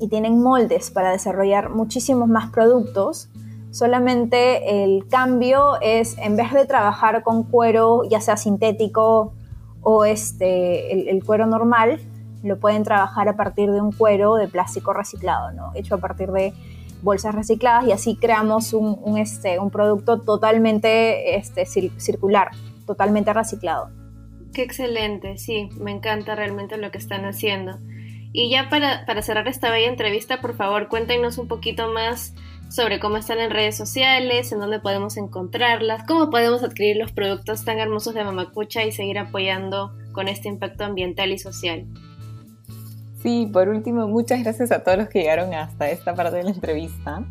y 0.00 0.08
tienen 0.08 0.42
moldes 0.42 0.90
para 0.90 1.12
desarrollar 1.12 1.70
muchísimos 1.70 2.28
más 2.28 2.50
productos. 2.50 3.30
Solamente 3.70 4.84
el 4.84 5.06
cambio 5.08 5.80
es, 5.80 6.18
en 6.18 6.36
vez 6.36 6.52
de 6.52 6.66
trabajar 6.66 7.22
con 7.22 7.44
cuero, 7.44 8.02
ya 8.08 8.20
sea 8.20 8.36
sintético 8.36 9.32
o 9.82 10.04
este, 10.04 11.10
el, 11.10 11.24
cuero 11.24 11.46
normal 11.46 12.00
lo 12.42 12.58
pueden 12.58 12.84
trabajar 12.84 13.28
a 13.28 13.36
partir 13.36 13.70
de 13.70 13.80
un 13.80 13.92
cuero 13.92 14.34
de 14.36 14.48
plástico 14.48 14.92
reciclado, 14.92 15.52
¿no? 15.52 15.72
hecho 15.74 15.94
a 15.94 15.98
partir 15.98 16.30
de 16.32 16.52
bolsas 17.02 17.34
recicladas 17.34 17.86
y 17.86 17.92
así 17.92 18.16
creamos 18.16 18.72
un, 18.72 19.18
este, 19.18 19.58
un 19.58 19.70
producto 19.70 20.20
totalmente 20.20 21.36
este, 21.36 21.66
circular, 21.66 22.50
totalmente 22.86 23.32
reciclado. 23.32 23.90
Qué 24.52 24.62
excelente, 24.62 25.38
sí, 25.38 25.68
me 25.78 25.92
encanta 25.92 26.34
realmente 26.34 26.76
lo 26.76 26.90
que 26.90 26.98
están 26.98 27.24
haciendo. 27.24 27.78
Y 28.32 28.50
ya 28.50 28.68
para, 28.68 29.06
para 29.06 29.22
cerrar 29.22 29.48
esta 29.48 29.70
bella 29.70 29.88
entrevista, 29.88 30.40
por 30.40 30.54
favor, 30.54 30.88
cuéntenos 30.88 31.38
un 31.38 31.48
poquito 31.48 31.88
más 31.88 32.34
sobre 32.70 33.00
cómo 33.00 33.16
están 33.16 33.40
en 33.40 33.50
redes 33.50 33.76
sociales, 33.76 34.52
en 34.52 34.60
dónde 34.60 34.78
podemos 34.78 35.16
encontrarlas, 35.16 36.04
cómo 36.06 36.30
podemos 36.30 36.62
adquirir 36.62 36.96
los 36.96 37.10
productos 37.12 37.64
tan 37.64 37.80
hermosos 37.80 38.14
de 38.14 38.22
Mamacucha 38.22 38.84
y 38.84 38.92
seguir 38.92 39.18
apoyando 39.18 39.92
con 40.12 40.28
este 40.28 40.48
impacto 40.48 40.84
ambiental 40.84 41.32
y 41.32 41.38
social. 41.38 41.84
Sí, 43.22 43.50
por 43.52 43.68
último, 43.68 44.06
muchas 44.06 44.44
gracias 44.44 44.70
a 44.70 44.84
todos 44.84 44.98
los 44.98 45.08
que 45.08 45.18
llegaron 45.20 45.52
hasta 45.52 45.90
esta 45.90 46.14
parte 46.14 46.36
de 46.36 46.44
la 46.44 46.50
entrevista. 46.50 47.24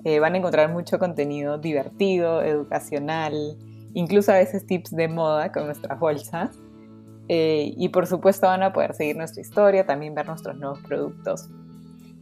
Eh, 0.03 0.19
van 0.19 0.35
a 0.35 0.37
encontrar 0.37 0.71
mucho 0.71 0.99
contenido 0.99 1.57
divertido, 1.57 2.43
educacional, 2.43 3.57
incluso 3.93 4.31
a 4.31 4.35
veces 4.35 4.65
tips 4.67 4.91
de 4.91 5.07
moda 5.07 5.51
con 5.51 5.65
nuestras 5.65 5.99
bolsas. 5.99 6.59
Eh, 7.27 7.73
y 7.75 7.89
por 7.89 8.05
supuesto 8.05 8.45
van 8.45 8.61
a 8.61 8.71
poder 8.71 8.93
seguir 8.93 9.17
nuestra 9.17 9.41
historia, 9.41 9.85
también 9.85 10.13
ver 10.13 10.27
nuestros 10.27 10.57
nuevos 10.57 10.79
productos. 10.81 11.49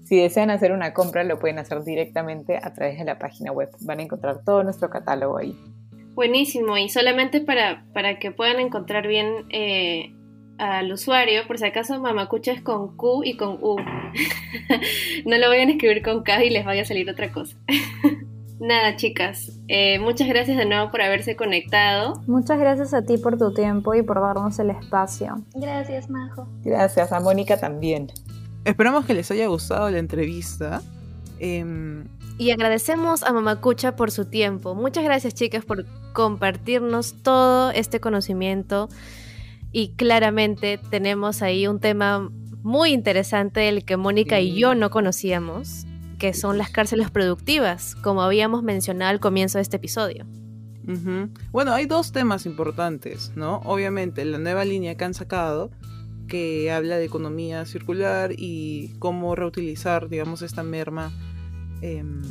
Si 0.06 0.18
desean 0.18 0.50
hacer 0.50 0.72
una 0.72 0.94
compra, 0.94 1.24
lo 1.24 1.40
pueden 1.40 1.60
hacer 1.60 1.84
directamente 1.84 2.58
a 2.62 2.74
través 2.74 3.00
de 3.00 3.06
la 3.06 3.20
página 3.20 3.52
web. 3.52 3.70
Van 3.82 4.00
a 4.00 4.04
encontrar 4.04 4.44
todo 4.46 4.64
nuestro 4.64 4.90
catálogo 4.90 5.38
ahí. 5.38 5.58
Buenísimo, 6.14 6.78
y 6.78 6.90
solamente 6.90 7.42
para, 7.42 7.86
para 7.94 8.20
que 8.20 8.32
puedan 8.32 8.60
encontrar 8.60 9.08
bien 9.08 9.46
eh, 9.50 10.14
al 10.58 10.92
usuario, 10.92 11.46
por 11.48 11.58
si 11.58 11.66
acaso 11.66 12.00
Mamacucha 12.00 12.52
es 12.52 12.62
con 12.62 12.96
Q 12.96 13.24
y 13.24 13.38
con 13.38 13.58
U. 13.62 13.78
no 15.26 15.38
lo 15.38 15.50
vayan 15.50 15.70
a 15.70 15.72
escribir 15.72 16.04
con 16.04 16.24
K 16.24 16.44
y 16.44 16.50
les 16.50 16.66
vaya 16.66 16.84
a 16.84 16.86
salir 16.86 17.10
otra 17.10 17.32
cosa. 17.32 17.56
Nada, 18.60 18.96
chicas, 18.96 19.60
eh, 19.68 20.00
muchas 20.00 20.28
gracias 20.28 20.56
de 20.58 20.66
nuevo 20.66 20.90
por 20.90 21.02
haberse 21.02 21.36
conectado. 21.36 22.22
Muchas 22.28 22.60
gracias 22.60 22.94
a 22.94 23.02
ti 23.02 23.18
por 23.18 23.38
tu 23.38 23.54
tiempo 23.54 23.94
y 23.94 24.04
por 24.04 24.22
darnos 24.22 24.58
el 24.60 24.70
espacio. 24.70 25.44
Gracias, 25.54 26.10
Majo. 26.10 26.48
Gracias 26.64 27.12
a 27.12 27.20
Mónica 27.20 27.60
también. 27.60 28.08
Esperamos 28.64 29.06
que 29.06 29.14
les 29.14 29.30
haya 29.32 29.48
gustado 29.48 29.90
la 29.90 29.98
entrevista. 29.98 30.82
Em, 31.40 32.06
y 32.38 32.52
agradecemos 32.52 33.24
a 33.24 33.34
Mamacucha 33.34 33.98
por 33.98 34.12
su 34.12 34.26
tiempo. 34.26 34.76
Muchas 34.76 35.04
gracias, 35.04 35.34
chicas, 35.34 35.66
por 35.66 35.86
compartirnos 36.14 37.22
todo 37.22 37.72
este 37.72 38.00
conocimiento. 38.00 38.88
Y 39.74 39.96
claramente 39.96 40.80
tenemos 40.92 41.42
ahí 41.42 41.68
un 41.68 41.80
tema 41.80 42.32
muy 42.62 42.94
interesante, 42.94 43.68
el 43.68 43.84
que 43.84 43.98
Mónica 43.98 44.40
y 44.40 44.56
yo 44.56 44.76
no 44.76 44.92
conocíamos, 44.92 45.86
que 46.20 46.34
son 46.34 46.58
las 46.58 46.70
cárceles 46.70 47.12
productivas, 47.12 47.96
como 47.96 48.22
habíamos 48.22 48.64
mencionado 48.64 49.10
al 49.10 49.20
comienzo 49.20 49.58
de 49.58 49.64
este 49.64 49.78
episodio. 49.78 50.26
Bueno, 51.52 51.74
hay 51.74 51.86
dos 51.86 52.12
temas 52.12 52.46
importantes, 52.46 53.32
¿no? 53.36 53.62
Obviamente, 53.66 54.24
la 54.26 54.38
nueva 54.38 54.64
línea 54.64 54.96
que 54.96 55.06
han 55.06 55.14
sacado, 55.14 55.72
que 56.28 56.72
habla 56.72 56.98
de 56.98 57.06
economía 57.06 57.66
circular 57.66 58.32
y 58.38 58.94
cómo 59.00 59.34
reutilizar, 59.36 60.08
digamos, 60.08 60.42
esta 60.42 60.62
merma 60.62 61.12
em, 61.82 62.22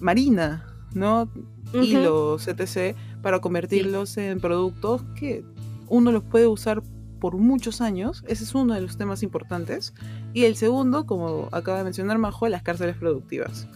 marina, 0.00 0.66
¿no? 0.94 1.30
Y 1.72 1.94
los 1.94 2.46
etc. 2.46 2.96
para 3.20 3.40
convertirlos 3.40 4.16
en 4.16 4.38
productos 4.38 5.02
que 5.16 5.44
uno 5.88 6.12
los 6.12 6.24
puede 6.24 6.46
usar 6.46 6.82
por 7.24 7.36
muchos 7.36 7.80
años, 7.80 8.22
ese 8.28 8.44
es 8.44 8.54
uno 8.54 8.74
de 8.74 8.82
los 8.82 8.98
temas 8.98 9.22
importantes. 9.22 9.94
Y 10.34 10.44
el 10.44 10.56
segundo, 10.56 11.06
como 11.06 11.48
acaba 11.52 11.78
de 11.78 11.84
mencionar 11.84 12.18
Majo, 12.18 12.46
las 12.48 12.62
cárceles 12.62 12.98
productivas. 12.98 13.66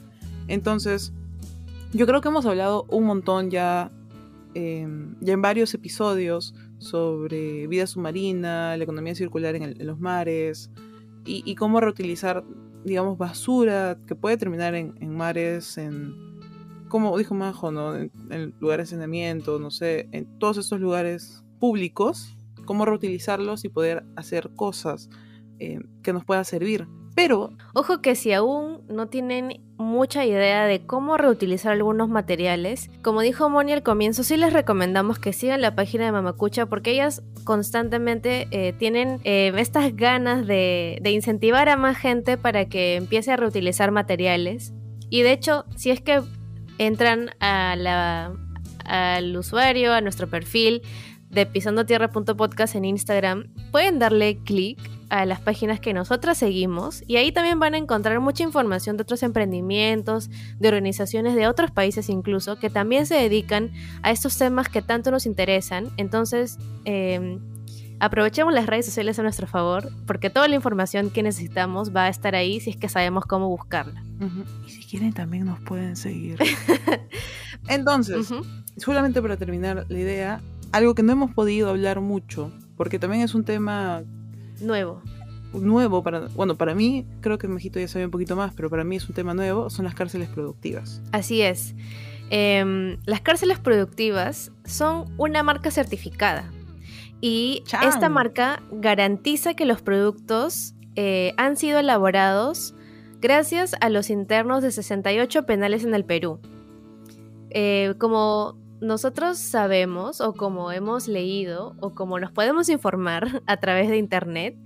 Entonces, 0.49 1.15
yo 1.95 2.07
creo 2.07 2.21
que 2.21 2.29
hemos 2.29 2.45
hablado 2.45 2.85
un 2.91 3.05
montón 3.05 3.51
ya, 3.51 3.91
em, 4.53 5.17
ya 5.23 5.33
en 5.33 5.41
varios 5.41 5.73
episodios 5.73 6.55
sobre 6.77 7.67
vida 7.69 7.87
submarina, 7.87 8.77
la 8.77 8.85
economía 8.85 9.15
circular 9.15 9.55
en, 9.55 9.75
los 9.87 9.99
mares 9.99 10.71
y, 11.25 11.55
cómo 11.55 11.81
reutilizar, 11.81 12.45
digamos, 12.85 13.17
basura 13.17 13.99
que 14.07 14.15
puede 14.15 14.37
terminar 14.37 14.75
en, 14.75 15.17
mares, 15.17 15.79
en, 15.79 16.15
como 16.89 17.17
dijo 17.17 17.35
Majo, 17.35 17.71
¿no? 17.71 17.97
en, 17.97 18.13
en 18.29 18.55
lugares 18.61 18.91
de 18.91 18.97
saneamiento, 18.97 19.59
no 19.59 19.71
sé, 19.71 20.11
en 20.13 20.27
todos 20.39 20.59
estos 20.59 20.81
lugares 20.81 21.45
públicos 21.59 22.35
cómo 22.69 22.85
reutilizarlos 22.85 23.65
y 23.65 23.71
poder 23.71 24.05
hacer 24.15 24.51
cosas 24.55 25.09
eh, 25.59 25.81
que 26.03 26.13
nos 26.13 26.27
puedan 26.27 26.45
servir. 26.45 26.87
Pero... 27.15 27.51
Ojo 27.73 28.03
que 28.03 28.15
si 28.15 28.35
aún 28.35 28.83
no 28.91 29.09
tienen 29.09 29.65
mucha 29.79 30.27
idea 30.27 30.67
de 30.67 30.85
cómo 30.85 31.17
reutilizar 31.17 31.73
algunos 31.73 32.11
materiales, 32.11 32.91
como 33.03 33.23
dijo 33.23 33.49
Moni 33.49 33.73
al 33.73 33.83
comienzo, 33.83 34.23
sí 34.23 34.37
les 34.37 34.53
recomendamos 34.53 35.19
que 35.19 35.33
sigan 35.33 35.63
la 35.63 35.75
página 35.75 36.05
de 36.05 36.13
Mamacucha 36.13 36.67
porque 36.67 36.91
ellas 36.91 37.23
constantemente 37.45 38.49
eh, 38.51 38.75
tienen 38.75 39.19
eh, 39.25 39.51
estas 39.57 39.97
ganas 39.97 40.47
de, 40.47 41.01
incentivar 41.07 41.71
a 41.71 41.79
más 41.79 41.97
gente 41.97 42.37
para 42.37 42.67
que 42.67 42.97
empiece 42.97 43.33
a 43.33 43.37
reutilizar 43.37 43.93
materiales. 43.93 44.75
Y 45.09 45.23
de 45.23 45.33
hecho, 45.33 45.65
si 45.75 45.91
es 45.91 46.03
que 46.03 46.21
entran 46.77 47.31
a 47.41 48.31
al 48.85 49.37
usuario, 49.37 49.93
a 49.93 50.01
nuestro 50.01 50.29
perfil, 50.29 50.83
de 51.31 51.47
pisandotierra.podcast 51.47 52.75
en 52.75 52.85
Instagram, 52.85 53.49
pueden 53.71 53.99
darle 53.99 54.39
clic 54.45 54.79
a 55.11 55.25
las 55.25 55.41
páginas 55.41 55.81
que 55.81 55.95
nosotras 55.95 56.39
seguimos 56.39 57.03
y 57.07 57.17
ahí 57.17 57.33
también 57.33 57.59
van 57.59 57.75
a 57.75 57.79
encontrar 57.79 58.21
mucha 58.21 58.43
información 58.43 58.97
de 58.97 59.03
otros 59.03 59.23
emprendimientos, 59.23 60.31
de 60.59 60.69
organizaciones 60.69 61.35
de 61.35 61.47
otros 61.47 61.71
países 61.71 62.09
incluso, 62.09 62.59
que 62.59 62.71
también 62.71 63.07
se 63.07 63.15
dedican 63.15 63.73
a 64.03 64.11
estos 64.11 64.37
temas 64.37 64.69
que 64.69 64.83
tanto 64.83 65.11
nos 65.11 65.27
interesan. 65.27 65.91
Entonces, 65.97 66.59
em, 66.85 67.41
aprovechemos 68.01 68.53
las 68.53 68.67
redes 68.67 68.87
sociales 68.87 69.19
a 69.19 69.23
nuestro 69.23 69.47
favor, 69.47 69.91
porque 70.07 70.31
toda 70.31 70.49
la 70.49 70.55
información 70.55 71.11
que 71.11 71.23
necesitamos 71.23 71.95
va 71.95 72.05
a 72.05 72.09
estar 72.09 72.35
ahí 72.35 72.61
si 72.61 72.71
es 72.71 72.77
que 72.77 72.89
sabemos 72.89 73.25
cómo 73.25 73.49
buscarla. 73.49 74.03
Y 74.67 74.71
si 74.71 74.85
quieren 74.85 75.13
también 75.13 75.47
nos 75.47 75.61
pueden 75.61 75.97
seguir. 75.97 76.39
Entonces, 77.69 78.33
solamente 78.77 79.23
para 79.23 79.37
terminar 79.37 79.87
la 79.89 79.99
idea, 79.99 80.41
algo 80.73 80.95
que 80.95 81.03
no 81.03 81.13
hemos 81.13 81.33
podido 81.33 81.69
hablar 81.69 82.01
mucho, 82.01 82.53
porque 82.77 82.99
también 82.99 83.23
es 83.23 83.35
un 83.35 83.45
tema 83.45 84.03
nuevo. 84.61 85.03
Nuevo 85.53 86.03
para, 86.03 86.29
bueno, 86.29 86.57
para 86.57 86.75
mí, 86.75 87.07
creo 87.21 87.39
que 87.39 87.49
Mejito 87.49 87.81
ya 87.81 87.89
sabe 87.89 88.05
un 88.05 88.11
poquito 88.11 88.37
más, 88.37 88.53
pero 88.55 88.69
para 88.69 88.85
mí 88.85 88.97
es 88.97 89.09
un 89.09 89.15
tema 89.15 89.33
nuevo, 89.35 89.71
son 89.71 89.85
las 89.85 89.95
cárceles 89.95 90.29
productivas. 90.29 91.01
Así 91.13 91.41
es. 91.41 91.75
Em, 92.31 92.99
las 93.07 93.23
cárceles 93.23 93.59
productivas 93.59 94.53
son 94.65 95.07
una 95.17 95.43
marca 95.43 95.71
certificada 95.71 96.51
y 97.21 97.65
esta 97.83 98.11
marca 98.11 98.63
garantiza 98.71 99.55
que 99.55 99.65
los 99.65 99.81
productos 99.81 100.75
eh, 100.95 101.33
han 101.39 101.57
sido 101.57 101.79
elaborados 101.79 102.75
gracias 103.21 103.75
a 103.81 103.89
los 103.89 104.11
internos 104.11 104.63
de 104.63 104.71
68 104.71 105.47
penales 105.47 105.85
en 105.85 105.95
el 105.95 106.05
Perú. 106.05 106.41
Eh, 107.51 107.95
como 107.99 108.59
nosotros 108.81 109.39
sabemos 109.39 110.21
o 110.21 110.35
como 110.35 110.73
hemos 110.73 111.09
leído 111.09 111.77
o 111.81 111.95
como 111.95 112.19
nos 112.19 112.33
podemos 112.33 112.69
informar 112.69 113.43
a 113.47 113.57
través 113.59 113.89
de 113.89 113.97
Internet, 113.97 114.57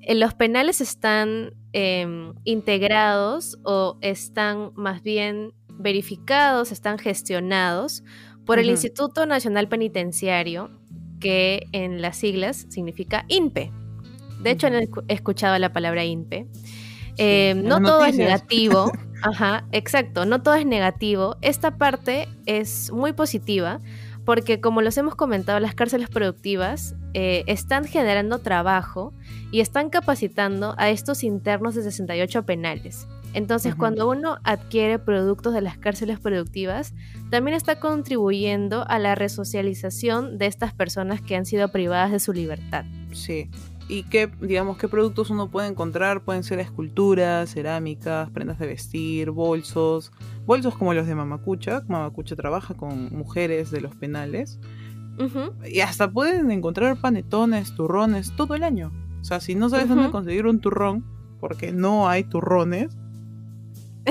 eh, 0.00 0.14
los 0.14 0.34
penales 0.34 0.80
están 0.80 1.54
em, 1.72 2.34
integrados 2.44 3.58
o 3.64 3.98
están 4.00 4.72
más 4.74 5.02
bien 5.02 5.54
verificados, 5.68 6.72
están 6.72 6.98
gestionados 6.98 8.02
por 8.44 8.58
el 8.58 8.68
Instituto 8.68 9.24
Nacional 9.26 9.68
Penitenciario, 9.68 10.70
que 11.20 11.68
en 11.72 12.02
las 12.02 12.16
siglas 12.16 12.66
significa 12.68 13.24
INPE. 13.28 13.70
De 14.42 14.50
hecho, 14.50 14.66
he 14.66 14.88
escuchado 15.08 15.56
la 15.58 15.72
palabra 15.72 16.04
INPE. 16.04 16.48
Em, 17.16 17.62
no 17.62 17.80
todo 17.80 18.04
es 18.04 18.16
negativo. 18.16 18.90
Ajá, 19.22 19.64
exacto, 19.72 20.26
no 20.26 20.42
todo 20.42 20.54
es 20.54 20.66
negativo. 20.66 21.36
Esta 21.40 21.76
parte 21.76 22.28
es 22.46 22.90
muy 22.92 23.12
positiva 23.12 23.80
porque 24.24 24.60
como 24.60 24.82
los 24.82 24.96
hemos 24.98 25.14
comentado, 25.14 25.58
las 25.60 25.74
cárceles 25.74 26.08
productivas 26.08 26.94
eh, 27.14 27.44
están 27.46 27.84
generando 27.84 28.38
trabajo 28.38 29.12
y 29.50 29.60
están 29.60 29.90
capacitando 29.90 30.74
a 30.78 30.90
estos 30.90 31.24
internos 31.24 31.74
de 31.74 31.82
68 31.82 32.44
penales. 32.44 33.08
Entonces, 33.34 33.74
cuando 33.74 34.10
uno 34.10 34.38
adquiere 34.44 34.98
productos 34.98 35.54
de 35.54 35.62
las 35.62 35.78
cárceles 35.78 36.20
productivas, 36.20 36.94
también 37.30 37.56
está 37.56 37.80
contribuyendo 37.80 38.86
a 38.86 38.98
la 38.98 39.14
resocialización 39.14 40.36
de 40.36 40.46
estas 40.46 40.74
personas 40.74 41.22
que 41.22 41.34
han 41.34 41.46
sido 41.46 41.68
privadas 41.68 42.12
de 42.12 42.20
su 42.20 42.34
libertad. 42.34 42.84
Sí, 43.12 43.50
y 43.92 44.04
qué, 44.04 44.30
digamos, 44.40 44.78
qué 44.78 44.88
productos 44.88 45.28
uno 45.28 45.50
puede 45.50 45.68
encontrar. 45.68 46.24
Pueden 46.24 46.44
ser 46.44 46.58
esculturas, 46.60 47.52
cerámicas, 47.52 48.30
prendas 48.30 48.58
de 48.58 48.66
vestir, 48.66 49.30
bolsos. 49.30 50.12
Bolsos 50.46 50.78
como 50.78 50.94
los 50.94 51.06
de 51.06 51.14
Mamacucha. 51.14 51.82
Mamacucha 51.88 52.34
trabaja 52.34 52.72
con 52.72 53.14
mujeres 53.14 53.70
de 53.70 53.82
los 53.82 53.94
penales. 53.94 54.58
Y 55.70 55.80
hasta 55.80 56.10
pueden 56.10 56.50
encontrar 56.50 56.96
panetones, 57.02 57.74
turrones 57.74 58.34
todo 58.34 58.54
el 58.54 58.62
año. 58.62 58.90
O 59.20 59.24
sea, 59.24 59.40
si 59.40 59.54
no 59.54 59.68
sabes 59.68 59.90
dónde 59.90 60.10
conseguir 60.10 60.46
un 60.46 60.60
turrón, 60.60 61.04
porque 61.38 61.70
no 61.70 62.08
hay 62.08 62.24
turrones, 62.24 62.96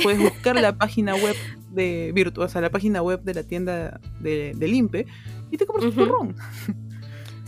puedes 0.04 0.22
buscar 0.22 0.62
la 0.62 0.78
página 0.78 1.16
web 1.16 1.36
de 1.72 2.12
Virtu, 2.14 2.44
o 2.44 2.48
sea, 2.48 2.62
la 2.62 2.70
página 2.70 3.02
web 3.02 3.24
de 3.24 3.34
la 3.34 3.44
tienda 3.44 4.00
de, 4.20 4.54
de 4.56 4.68
Limpe 4.68 5.08
y 5.50 5.58
te 5.58 5.66
compras 5.66 5.88
un 5.88 5.96
turrón. 5.96 6.36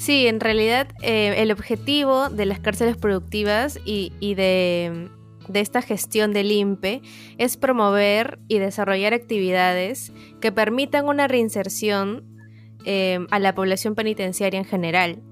Sí, 0.03 0.27
en 0.27 0.41
realidad 0.41 0.89
eh, 1.01 1.33
el 1.37 1.49
objetivo 1.49 2.29
de 2.29 2.45
las 2.45 2.59
cárceles 2.59 2.97
productivas 2.97 3.79
y, 3.85 4.11
de, 4.35 5.09
esta 5.53 5.81
gestión 5.81 6.33
del 6.33 6.51
INPE 6.51 7.01
es 7.37 7.55
promover 7.55 8.37
y 8.49 8.59
desarrollar 8.59 9.13
actividades 9.13 10.11
que 10.41 10.51
permitan 10.51 11.07
una 11.07 11.29
reinserción 11.29 12.25
eh, 12.83 13.25
a 13.31 13.39
la 13.39 13.55
población 13.55 13.95
penitenciaria 13.95 14.59
en 14.59 14.65
general. 14.65 15.23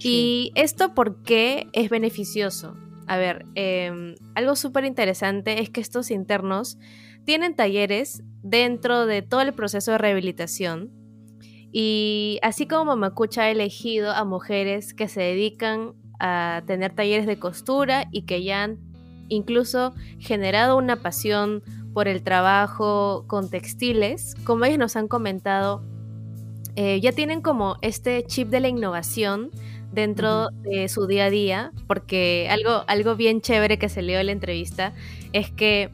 Y 0.00 0.52
esto, 0.54 0.94
¿por 0.94 1.24
qué 1.24 1.66
es 1.72 1.90
beneficioso? 1.90 2.76
A 3.08 3.16
ver, 3.16 3.44
em, 3.56 4.14
algo 4.36 4.54
súper 4.54 4.84
interesante 4.84 5.60
es 5.60 5.68
que 5.68 5.80
estos 5.80 6.12
internos 6.12 6.78
tienen 7.24 7.56
talleres 7.56 8.22
dentro 8.44 9.04
de 9.04 9.22
todo 9.22 9.40
el 9.40 9.52
proceso 9.52 9.90
de 9.90 9.98
rehabilitación. 9.98 11.05
Y 11.72 12.38
así 12.42 12.66
como 12.66 12.86
Mamacucha 12.86 13.42
ha 13.42 13.50
elegido 13.50 14.12
a 14.12 14.24
mujeres 14.24 14.94
que 14.94 15.08
se 15.08 15.20
dedican 15.20 15.94
a 16.18 16.62
tener 16.66 16.94
talleres 16.94 17.26
de 17.26 17.38
costura 17.38 18.06
y 18.10 18.22
que 18.22 18.42
ya 18.42 18.64
han 18.64 18.78
incluso 19.28 19.94
generado 20.18 20.76
una 20.76 20.96
pasión 20.96 21.62
por 21.92 22.08
el 22.08 22.22
trabajo 22.22 23.24
con 23.26 23.50
textiles, 23.50 24.34
como 24.44 24.64
ellos 24.64 24.78
nos 24.78 24.96
han 24.96 25.08
comentado, 25.08 25.82
eh, 26.76 27.00
ya 27.00 27.12
tienen 27.12 27.40
como 27.40 27.76
este 27.80 28.22
chip 28.26 28.48
de 28.48 28.60
la 28.60 28.68
innovación 28.68 29.50
dentro 29.92 30.50
de 30.50 30.88
su 30.88 31.06
día 31.06 31.24
a 31.24 31.30
día, 31.30 31.72
porque 31.86 32.48
algo, 32.50 32.84
algo 32.86 33.16
bien 33.16 33.40
chévere 33.40 33.78
que 33.78 33.88
se 33.88 34.02
leo 34.02 34.20
en 34.20 34.26
la 34.26 34.32
entrevista 34.32 34.92
es 35.32 35.50
que 35.50 35.90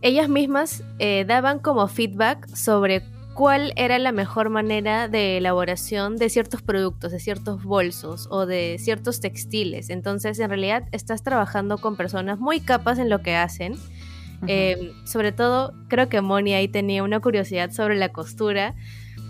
ellas 0.00 0.28
mismas 0.30 0.82
eh, 0.98 1.24
daban 1.28 1.58
como 1.58 1.86
feedback 1.88 2.48
sobre 2.54 3.02
cuál 3.38 3.72
era 3.76 4.00
la 4.00 4.10
mejor 4.10 4.50
manera 4.50 5.06
de 5.06 5.36
elaboración 5.36 6.16
de 6.16 6.28
ciertos 6.28 6.60
productos, 6.60 7.12
de 7.12 7.20
ciertos 7.20 7.62
bolsos 7.62 8.26
o 8.32 8.46
de 8.46 8.78
ciertos 8.80 9.20
textiles. 9.20 9.90
Entonces, 9.90 10.40
en 10.40 10.48
realidad, 10.48 10.88
estás 10.90 11.22
trabajando 11.22 11.78
con 11.78 11.94
personas 11.94 12.40
muy 12.40 12.58
capas 12.58 12.98
en 12.98 13.08
lo 13.08 13.22
que 13.22 13.36
hacen. 13.36 13.76
Em, 14.48 14.90
sobre 15.06 15.30
todo, 15.30 15.72
creo 15.86 16.08
que 16.08 16.20
Moni 16.20 16.52
ahí 16.54 16.66
tenía 16.66 17.04
una 17.04 17.20
curiosidad 17.20 17.70
sobre 17.70 17.94
la 17.94 18.08
costura, 18.08 18.74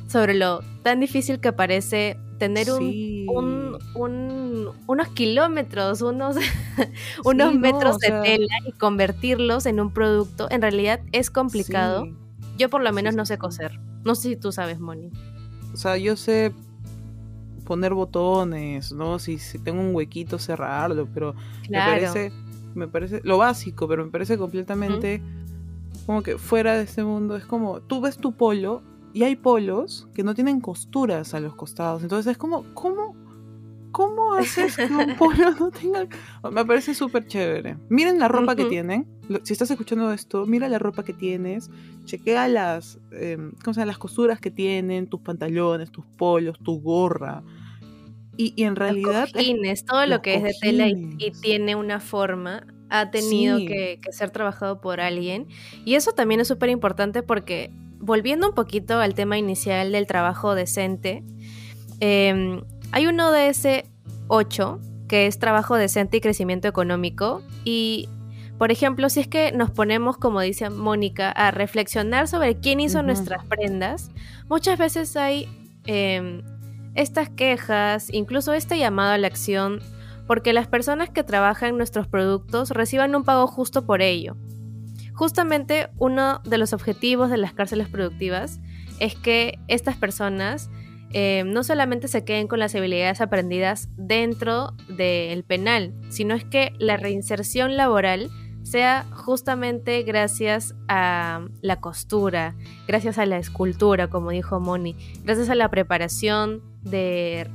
sobre 0.07 0.33
lo 0.33 0.63
tan 0.83 1.01
difícil 1.01 1.39
que 1.39 1.53
parece 1.53 2.17
tener 2.39 2.73
un, 2.73 3.77
unos 4.87 5.09
kilómetros, 5.09 6.01
unos, 6.01 6.37
unos 7.27 7.55
metros 7.57 7.99
de 7.99 8.09
tela 8.09 8.55
y 8.67 8.73
convertirlos 8.73 9.67
en 9.67 9.81
un 9.81 9.93
producto. 9.93 10.51
En 10.51 10.63
realidad 10.63 11.01
es 11.13 11.29
complicado. 11.31 12.07
Yo 12.57 12.71
por 12.71 12.83
lo 12.83 12.91
menos 12.91 13.15
no 13.15 13.27
sé 13.27 13.37
coser. 13.37 13.79
No 14.09 14.15
sé 14.15 14.31
si 14.31 14.37
tú 14.37 14.53
sabes, 14.53 14.81
Moni. 14.81 15.11
O 15.75 15.77
sea, 15.77 15.99
yo 15.99 16.17
sé 16.17 16.55
poner 17.67 17.93
botones, 17.93 18.91
¿no? 18.91 19.19
Si, 19.19 19.37
si 19.37 19.59
tengo 19.59 19.83
un 19.83 19.95
huequito, 19.95 20.39
cerrarlo, 20.39 21.07
pero 21.13 21.35
me 21.69 21.77
parece, 21.77 22.33
me 22.75 22.89
parece, 22.89 23.21
lo 23.23 23.37
básico, 23.37 23.87
pero 23.87 24.07
me 24.07 24.11
parece 24.11 24.39
completamente 24.39 25.21
como 26.07 26.23
que 26.23 26.39
fuera 26.39 26.75
de 26.75 26.85
este 26.85 27.05
mundo. 27.05 27.37
Es 27.37 27.45
como, 27.45 27.83
tú 27.83 28.01
ves 28.01 28.17
tu 28.17 28.33
polo 28.33 28.81
y 29.13 29.25
hay 29.25 29.37
polos 29.37 30.09
que 30.15 30.23
no 30.23 30.35
tienen 30.35 30.63
costuras 30.63 31.35
a 31.35 31.41
los 31.41 31.55
costados. 31.55 32.01
Entonces 32.01 32.33
es 32.33 32.39
como, 32.39 32.65
¿cómo? 32.73 33.15
¿Cómo 33.93 34.33
haces 34.33 34.75
que 34.75 34.87
un 34.87 35.17
polo 35.19 35.51
no 35.51 35.71
tenga.? 35.71 36.09
Me 36.51 36.65
parece 36.65 36.95
súper 36.95 37.27
chévere. 37.27 37.77
Miren 37.91 38.19
la 38.19 38.29
ropa 38.29 38.57
que 38.57 38.65
tienen. 38.65 39.18
Si 39.43 39.53
estás 39.53 39.71
escuchando 39.71 40.13
esto, 40.13 40.47
mira 40.47 40.69
la 40.69 40.79
ropa 40.79 41.03
que 41.03 41.13
tienes. 41.13 41.71
Chequea 42.05 42.49
las, 42.49 42.99
eh, 43.13 43.37
¿cómo 43.63 43.85
las 43.85 43.99
costuras 43.99 44.41
que 44.41 44.51
tienen, 44.51 45.07
tus 45.07 45.21
pantalones, 45.21 45.91
tus 45.91 46.07
polos, 46.07 46.59
tu 46.59 46.81
gorra. 46.81 47.43
Y, 48.37 48.63
en 48.63 48.77
realidad. 48.77 49.29
Los 49.35 49.85
todo 49.85 50.07
lo 50.07 50.23
que 50.23 50.37
es 50.37 50.43
de 50.43 50.55
tela 50.61 50.89
y, 50.89 51.33
tiene 51.43 51.75
una 51.75 52.01
forma, 52.01 52.67
ha 52.89 53.11
tenido 53.11 53.59
que, 53.59 54.01
ser 54.11 54.31
trabajado 54.31 54.81
por 54.81 55.01
alguien. 55.01 55.49
Y 55.85 55.95
eso 55.95 56.13
también 56.13 56.41
es 56.41 56.49
súper 56.49 56.71
importante 56.71 57.23
porque, 57.23 57.71
volviendo 57.99 58.49
un 58.49 58.55
poquito 58.55 58.99
al 58.99 59.15
tema 59.15 59.39
inicial 59.39 59.93
del 59.93 60.07
trabajo 60.07 60.55
decente, 60.55 61.25
eh, 62.01 62.63
hay 62.93 63.07
uno 63.07 63.33
de 63.33 63.49
ese 63.49 63.85
8 64.29 64.81
que 65.09 65.27
es 65.27 65.39
trabajo 65.39 65.75
decente 65.75 66.19
y 66.19 66.21
crecimiento 66.21 66.69
económico 66.69 67.43
y 67.65 68.09
por 68.59 68.73
ejemplo, 68.73 69.09
si 69.09 69.21
es 69.21 69.29
que 69.29 69.53
nos 69.53 69.71
ponemos, 69.71 70.17
como 70.17 70.41
dice 70.41 70.69
Mónica, 70.69 71.31
a 71.31 71.53
reflexionar 71.53 72.27
sobre 72.27 72.57
quién 72.59 72.81
hizo 72.81 73.03
nuestras 73.05 73.45
prendas, 73.45 74.11
muchas 74.49 74.77
veces 74.79 75.17
hay 75.17 75.49
em, 75.87 76.43
estas 76.97 77.29
quejas, 77.31 78.13
incluso 78.13 78.53
este 78.53 78.77
llamado 78.77 79.13
a 79.13 79.19
la 79.19 79.29
acción, 79.29 79.81
porque 80.27 80.53
las 80.53 80.67
personas 80.67 81.09
que 81.09 81.23
trabajan 81.23 81.77
nuestros 81.77 82.09
productos 82.09 82.71
reciban 82.71 83.15
un 83.15 83.23
pago 83.23 83.47
justo 83.47 83.87
por 83.87 84.03
ello. 84.03 84.37
Justamente 85.15 85.89
uno 85.99 86.41
de 86.45 86.59
los 86.59 86.73
objetivos 86.73 87.31
de 87.31 87.39
las 87.39 87.53
cárceles 87.53 87.89
productivas 87.89 88.61
es 88.99 89.15
que 89.15 89.59
estas 89.69 89.97
personas 89.97 90.69
eh, 91.13 91.45
no 91.47 91.65
solamente 91.65 92.09
se 92.09 92.25
queden 92.25 92.49
con 92.49 92.59
las 92.59 92.75
habilidades 92.75 93.21
aprendidas 93.21 93.89
dentro 93.97 94.75
del 94.89 95.45
penal, 95.45 95.95
sino 96.11 96.35
es 96.35 96.45
que 96.45 96.73
la 96.79 96.97
reinserción 96.97 97.77
laboral 97.77 98.31
sea 98.69 99.07
justamente 99.13 100.03
gracias 100.03 100.75
a 100.89 101.47
la 101.63 101.81
costura, 101.81 102.55
gracias 102.87 103.19
a 103.19 103.27
la 103.27 103.39
escultura, 103.39 104.09
como 104.09 104.31
dijo 104.31 104.61
Moni, 104.61 104.95
gracias 105.25 105.49
a 105.51 105.55
la 105.55 105.71
preparación 105.71 106.63
de, 106.83 107.49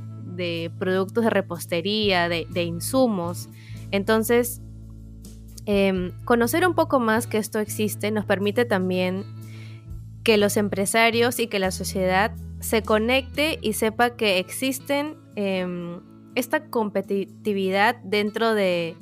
productos 0.78 1.24
de 1.24 1.30
repostería, 1.30 2.28
de, 2.28 2.62
insumos. 2.62 3.48
Entonces, 3.90 4.60
em, 5.66 6.12
conocer 6.24 6.66
un 6.66 6.74
poco 6.74 6.98
más 7.00 7.26
que 7.26 7.38
esto 7.38 7.60
existe 7.60 8.10
nos 8.10 8.24
permite 8.24 8.64
también 8.64 9.24
que 10.24 10.36
los 10.36 10.56
empresarios 10.56 11.38
y 11.38 11.46
que 11.46 11.58
la 11.58 11.70
sociedad 11.70 12.34
se 12.60 12.82
conecte 12.82 13.58
y 13.62 13.74
sepa 13.74 14.16
que 14.16 14.38
existen 14.38 15.16
em, 15.36 16.00
esta 16.34 16.70
competitividad 16.70 17.96
dentro 18.02 18.54
de, 18.54 18.96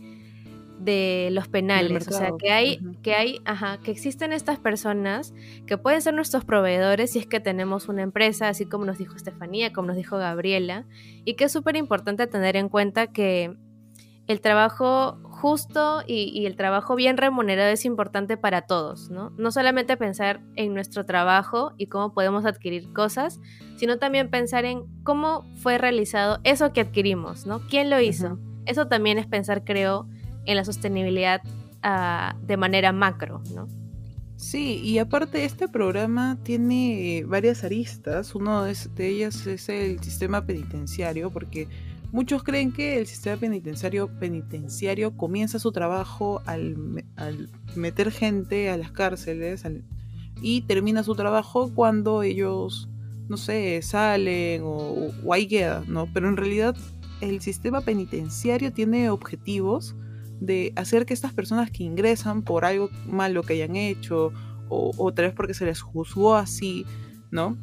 de 0.85 1.29
los 1.33 1.49
penales. 1.49 2.09
O 2.09 2.13
sea, 2.13 2.31
que 2.39 2.51
hay, 2.51 2.79
que 3.03 3.15
hay, 3.15 3.41
ajá, 3.45 3.79
que 3.79 3.91
existen 3.91 4.33
estas 4.33 4.59
personas 4.59 5.35
que 5.67 5.79
pueden 5.79 6.03
ser 6.03 6.15
nuestros 6.15 6.45
proveedores 6.45 7.13
si 7.13 7.19
es 7.19 7.27
que 7.27 7.41
tenemos 7.41 7.89
una 7.89 8.03
empresa, 8.03 8.49
así 8.49 8.67
como 8.67 8.85
nos 8.85 8.99
dijo 8.99 9.15
Estefanía, 9.15 9.73
como 9.73 9.89
nos 9.89 9.97
dijo 9.97 10.17
Gabriela, 10.17 10.87
y 11.25 11.35
que 11.35 11.45
es 11.45 11.53
súper 11.53 11.77
importante 11.77 12.27
tener 12.27 12.57
en 12.57 12.69
cuenta 12.69 13.07
que 13.09 13.57
el 14.29 14.41
trabajo 14.41 15.19
justo 15.25 16.03
y, 16.07 16.47
el 16.47 16.57
trabajo 16.57 16.95
bien 16.95 17.17
remunerado 17.17 17.71
es 17.71 17.85
importante 17.85 18.37
para 18.37 18.63
todos, 18.63 19.11
¿no? 19.11 19.31
No 19.37 19.51
solamente 19.51 19.97
pensar 19.97 20.41
en 20.55 20.75
nuestro 20.75 21.05
trabajo 21.05 21.73
y 21.77 21.87
cómo 21.87 22.15
podemos 22.15 22.45
adquirir 22.45 22.93
cosas, 22.93 23.41
sino 23.77 23.99
también 23.99 24.31
pensar 24.31 24.65
en 24.65 24.85
cómo 25.03 25.45
fue 25.57 25.79
realizado 25.79 26.39
eso 26.45 26.73
que 26.73 26.81
adquirimos, 26.81 27.47
¿no? 27.47 27.61
¿Quién 27.69 27.91
lo 27.91 28.01
hizo? 28.01 28.39
Eso 28.65 28.87
también 28.87 29.19
es 29.19 29.27
pensar, 29.27 29.65
creo, 29.65 30.09
en 30.47 30.57
la 30.57 30.65
sostenibilidad 30.65 31.41
ah, 31.83 32.37
de 32.43 32.57
manera 32.57 32.93
macro, 32.93 33.43
¿no? 33.55 33.69
Sí, 34.37 34.81
y 34.83 34.99
aparte 34.99 35.45
este 35.45 35.69
programa 35.69 36.37
tiene 36.43 37.25
varias 37.27 37.63
aristas. 37.63 38.35
Uno 38.35 38.65
de 38.65 39.07
ellas 39.09 39.47
es 39.47 39.69
el 39.69 40.01
sistema 40.01 40.45
penitenciario, 40.45 41.31
porque 41.31 41.69
Muchos 42.13 42.43
creen 42.43 42.73
que 42.73 42.99
el 42.99 43.07
sistema 43.07 43.39
penitenciario, 43.39 44.07
penitenciario 44.19 45.17
comienza 45.17 45.59
su 45.59 45.73
trabajo 45.73 46.43
al, 46.45 46.77
meter 47.75 48.13
gente 48.13 48.69
a 48.69 48.77
las 48.77 48.93
cárceles 48.93 49.65
y 50.43 50.61
termina 50.63 51.03
su 51.03 51.15
trabajo 51.15 51.73
cuando 51.75 52.23
ellos, 52.23 52.91
no 53.31 53.39
sé, 53.39 53.81
salen 53.81 54.61
o, 54.63 55.11
ahí 55.33 55.49
queda, 55.49 55.85
¿no? 55.89 56.07
Pero 56.13 56.29
en 56.29 56.37
realidad 56.37 56.77
el 57.23 57.41
sistema 57.41 57.81
penitenciario 57.81 58.75
tiene 58.75 59.09
objetivos 59.09 59.97
de 60.47 60.73
hacer 60.77 61.07
que 61.07 61.15
estas 61.15 61.33
personas 61.33 61.71
que 61.71 61.85
ingresan 61.85 62.43
por 62.43 62.65
algo 62.65 62.91
malo 63.07 63.43
que 63.43 63.55
hayan 63.55 63.77
hecho 63.77 64.33
o 64.69 64.93
otra 64.97 65.27
vez 65.27 65.35
porque 65.35 65.55
se 65.55 65.65
les 65.65 65.81
juzgó 65.81 66.35
así, 66.35 66.85
¿no? 67.31 67.57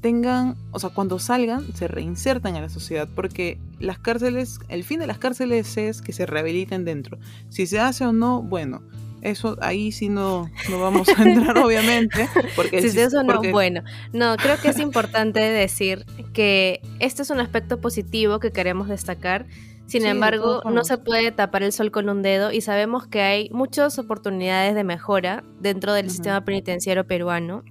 tengan, 0.00 0.56
o 0.72 0.78
sea, 0.78 0.90
cuando 0.90 1.18
salgan, 1.18 1.74
se 1.74 1.86
reinsertan 1.86 2.56
a 2.56 2.60
la 2.60 2.68
sociedad, 2.68 3.08
porque 3.14 3.58
las 3.78 3.98
cárceles, 3.98 4.58
el 4.68 4.82
fin 4.82 4.98
de 4.98 5.06
las 5.06 5.18
cárceles 5.18 5.76
es 5.76 6.02
que 6.02 6.12
se 6.12 6.26
rehabiliten 6.26 6.84
dentro. 6.84 7.18
Si 7.48 7.66
se 7.66 7.78
hace 7.78 8.04
o 8.06 8.12
no, 8.12 8.42
bueno, 8.42 8.82
eso 9.22 9.56
ahí 9.60 9.92
sí 9.92 10.08
no, 10.08 10.50
no 10.70 10.80
vamos 10.80 11.08
a 11.08 11.22
entrar, 11.22 11.58
obviamente. 11.64 12.28
Porque 12.56 12.88
si 12.88 12.98
eso 12.98 13.22
no, 13.22 13.42
bueno. 13.52 13.82
No, 14.12 14.36
creo 14.36 14.58
que 14.58 14.68
es 14.68 14.78
importante 14.78 15.40
decir 15.40 16.06
que 16.32 16.80
este 16.98 17.22
es 17.22 17.30
un 17.30 17.40
aspecto 17.40 17.80
positivo 17.80 18.40
que 18.40 18.52
queremos 18.52 18.88
destacar. 18.88 19.46
Sin 19.90 20.06
embargo, 20.06 20.62
no 20.70 20.84
se 20.84 20.98
puede 20.98 21.32
tapar 21.32 21.62
el 21.62 21.72
sol 21.72 21.90
con 21.90 22.08
un 22.08 22.22
dedo 22.22 22.52
y 22.52 22.60
sabemos 22.60 23.06
que 23.06 23.22
hay 23.22 23.50
muchas 23.50 23.98
oportunidades 23.98 24.74
de 24.74 24.84
mejora 24.84 25.42
dentro 25.60 25.92
del 25.92 26.10
sistema 26.10 26.44
penitenciario 26.44 27.06
peruano 27.06 27.64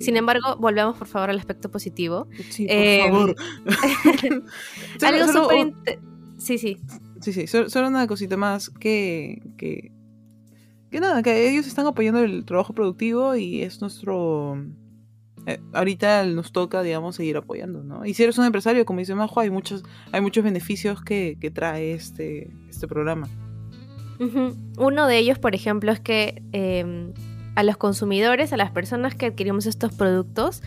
sin 0.00 0.16
embargo, 0.16 0.56
volvamos 0.58 0.96
por 0.96 1.06
favor 1.06 1.30
al 1.30 1.38
aspecto 1.38 1.70
positivo. 1.70 2.28
Sí, 2.50 2.66
por 2.66 2.76
em, 2.76 3.10
favor. 3.10 3.36
algo 5.02 5.32
súper... 5.32 5.74
Sí, 6.38 6.58
sí. 6.58 6.78
Sí, 7.20 7.32
sí, 7.32 7.46
solo, 7.46 7.88
una 7.88 8.06
cosita 8.06 8.36
más 8.36 8.68
que, 8.68 9.40
que, 9.56 9.92
que 10.90 11.00
nada, 11.00 11.22
que 11.22 11.48
ellos 11.48 11.66
están 11.66 11.86
apoyando 11.86 12.20
el 12.20 12.44
trabajo 12.44 12.74
productivo 12.74 13.34
y 13.34 13.62
es 13.62 13.80
nuestro 13.80 14.62
eh, 15.46 15.60
ahorita 15.72 16.24
nos 16.24 16.52
toca, 16.52 16.82
digamos, 16.82 17.16
seguir 17.16 17.36
apoyando, 17.36 17.82
¿no? 17.82 18.06
Y 18.06 18.14
si 18.14 18.22
eres 18.22 18.38
un 18.38 18.46
empresario, 18.46 18.86
como 18.86 19.00
dice 19.00 19.14
Majo, 19.14 19.40
hay 19.40 19.50
muchos, 19.50 19.82
hay 20.10 20.20
muchos 20.20 20.42
beneficios 20.42 21.02
que, 21.02 21.36
que 21.40 21.50
trae 21.50 21.92
este, 21.92 22.50
este 22.68 22.88
programa. 22.88 23.28
Uno 24.78 25.06
de 25.06 25.18
ellos, 25.18 25.38
por 25.38 25.54
ejemplo, 25.54 25.92
es 25.92 26.00
que 26.00 26.42
em, 26.52 27.12
a 27.56 27.62
los 27.62 27.76
consumidores, 27.76 28.52
a 28.52 28.56
las 28.56 28.70
personas 28.70 29.14
que 29.14 29.26
adquirimos 29.26 29.66
estos 29.66 29.92
productos, 29.92 30.62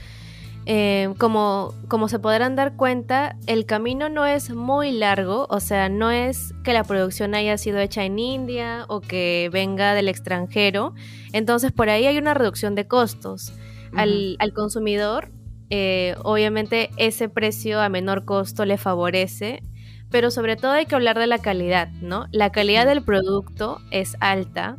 em, 0.66 1.16
como, 1.16 1.74
como 1.88 2.08
se 2.08 2.20
podrán 2.20 2.56
dar 2.56 2.76
cuenta, 2.76 3.38
el 3.48 3.66
camino 3.66 4.10
no 4.10 4.26
es 4.26 4.50
muy 4.52 4.92
largo, 4.92 5.48
o 5.50 5.60
sea, 5.60 5.90
no 5.90 6.12
es 6.12 6.54
que 6.64 6.74
la 6.74 6.84
producción 6.84 7.36
haya 7.36 7.58
sido 7.58 7.80
hecha 7.80 8.04
en 8.04 8.20
India 8.20 8.86
o 8.90 9.02
que 9.02 9.50
venga 9.52 9.94
del 9.94 10.10
extranjero, 10.10 10.94
entonces 11.32 11.72
por 11.72 11.90
ahí 11.90 12.06
hay 12.06 12.18
una 12.18 12.34
reducción 12.34 12.76
de 12.76 12.86
costos. 12.86 13.54
Al, 13.98 14.36
al, 14.40 14.54
consumidor, 14.54 15.32
eh, 15.70 16.16
obviamente 16.24 16.90
ese 16.98 17.30
precio 17.30 17.82
a 17.82 17.90
menor 17.90 18.26
costo 18.26 18.66
le 18.66 18.78
favorece 18.78 19.62
pero 20.10 20.32
sobre 20.32 20.56
todo 20.56 20.72
hay 20.72 20.86
que 20.86 20.96
hablar 20.96 21.20
de 21.20 21.28
la 21.28 21.40
calidad, 21.40 21.90
¿no? 22.02 22.28
La 22.32 22.52
calidad 22.52 22.86
del 22.86 23.04
producto 23.04 23.80
es 23.92 24.16
alta. 24.20 24.78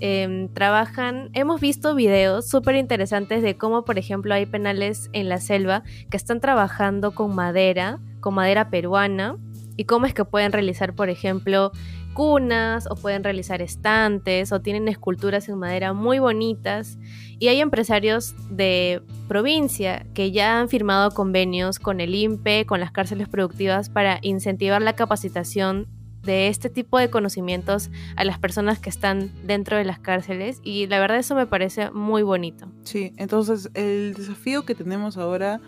Em, 0.00 0.48
trabajan, 0.48 1.30
hemos 1.34 1.60
visto 1.60 1.94
videos 1.94 2.48
súper 2.48 2.76
interesantes 2.76 3.42
de 3.42 3.56
cómo, 3.56 3.84
por 3.84 3.98
ejemplo, 3.98 4.34
hay 4.34 4.46
penales 4.46 5.10
en 5.12 5.28
la 5.28 5.38
selva 5.38 5.82
que 6.10 6.16
están 6.16 6.40
trabajando 6.40 7.14
con 7.14 7.34
madera, 7.34 8.00
con 8.20 8.34
madera 8.34 8.70
peruana, 8.70 9.36
y 9.76 9.84
cómo 9.84 10.06
es 10.06 10.14
que 10.14 10.24
pueden 10.24 10.52
realizar, 10.52 10.94
por 10.94 11.08
ejemplo, 11.08 11.72
cunas 12.14 12.86
o 12.90 12.94
pueden 12.94 13.24
realizar 13.24 13.62
estantes 13.62 14.52
o 14.52 14.60
tienen 14.60 14.88
esculturas 14.88 15.48
en 15.48 15.58
madera 15.58 15.92
muy 15.92 16.18
bonitas 16.18 16.98
y 17.42 17.48
hay 17.48 17.60
empresarios 17.60 18.36
de 18.50 19.02
provincia 19.26 20.06
que 20.14 20.30
ya 20.30 20.60
han 20.60 20.68
firmado 20.68 21.10
convenios 21.10 21.80
con 21.80 22.00
el 22.00 22.14
INPE, 22.14 22.66
con 22.66 22.78
las 22.78 22.92
cárceles 22.92 23.28
productivas 23.28 23.88
para 23.88 24.20
incentivar 24.22 24.80
la 24.80 24.92
capacitación 24.92 25.88
de 26.22 26.46
este 26.46 26.70
tipo 26.70 27.00
de 27.00 27.10
conocimientos 27.10 27.90
a 28.14 28.22
las 28.22 28.38
personas 28.38 28.78
que 28.78 28.90
están 28.90 29.32
dentro 29.44 29.76
de 29.76 29.84
las 29.84 29.98
cárceles 29.98 30.60
y 30.62 30.86
la 30.86 31.00
verdad 31.00 31.18
eso 31.18 31.34
me 31.34 31.48
parece 31.48 31.90
muy 31.90 32.22
bonito. 32.22 32.68
Sí, 32.84 33.12
entonces 33.16 33.72
el 33.74 34.14
desafío 34.14 34.64
que 34.64 34.76
tenemos 34.76 35.16
ahora 35.16 35.60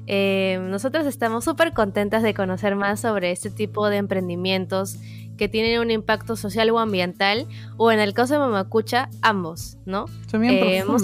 eh, 0.07 0.57
nosotros 0.69 1.05
estamos 1.05 1.43
súper 1.43 1.73
contentas 1.73 2.23
de 2.23 2.33
conocer 2.33 2.77
más 2.77 3.01
sobre 3.01 3.31
este 3.31 3.49
tipo 3.49 3.89
de 3.89 3.97
emprendimientos 3.97 4.97
que 5.37 5.49
tienen 5.49 5.81
un 5.81 5.91
impacto 5.91 6.37
social 6.37 6.69
o 6.69 6.79
ambiental, 6.79 7.45
o 7.75 7.91
en 7.91 7.99
el 7.99 8.13
caso 8.13 8.35
de 8.35 8.39
Mamacucha, 8.39 9.09
ambos, 9.21 9.79
¿no? 9.85 10.05
También 10.31 10.53
eh, 10.53 10.77
hemos, 10.77 11.03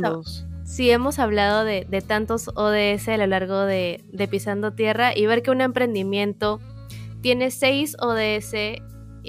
Sí, 0.64 0.90
hemos 0.90 1.20
hablado 1.20 1.66
de, 1.66 1.86
tantos 2.08 2.50
ODS 2.56 3.10
a 3.10 3.18
lo 3.18 3.28
largo 3.28 3.60
de, 3.62 4.06
de, 4.14 4.28
Pisando 4.30 4.72
Tierra 4.72 5.12
y 5.14 5.26
ver 5.26 5.42
que 5.42 5.52
un 5.52 5.60
emprendimiento 5.60 6.62
tiene 7.20 7.52
seis 7.52 7.98
ODS 8.00 8.54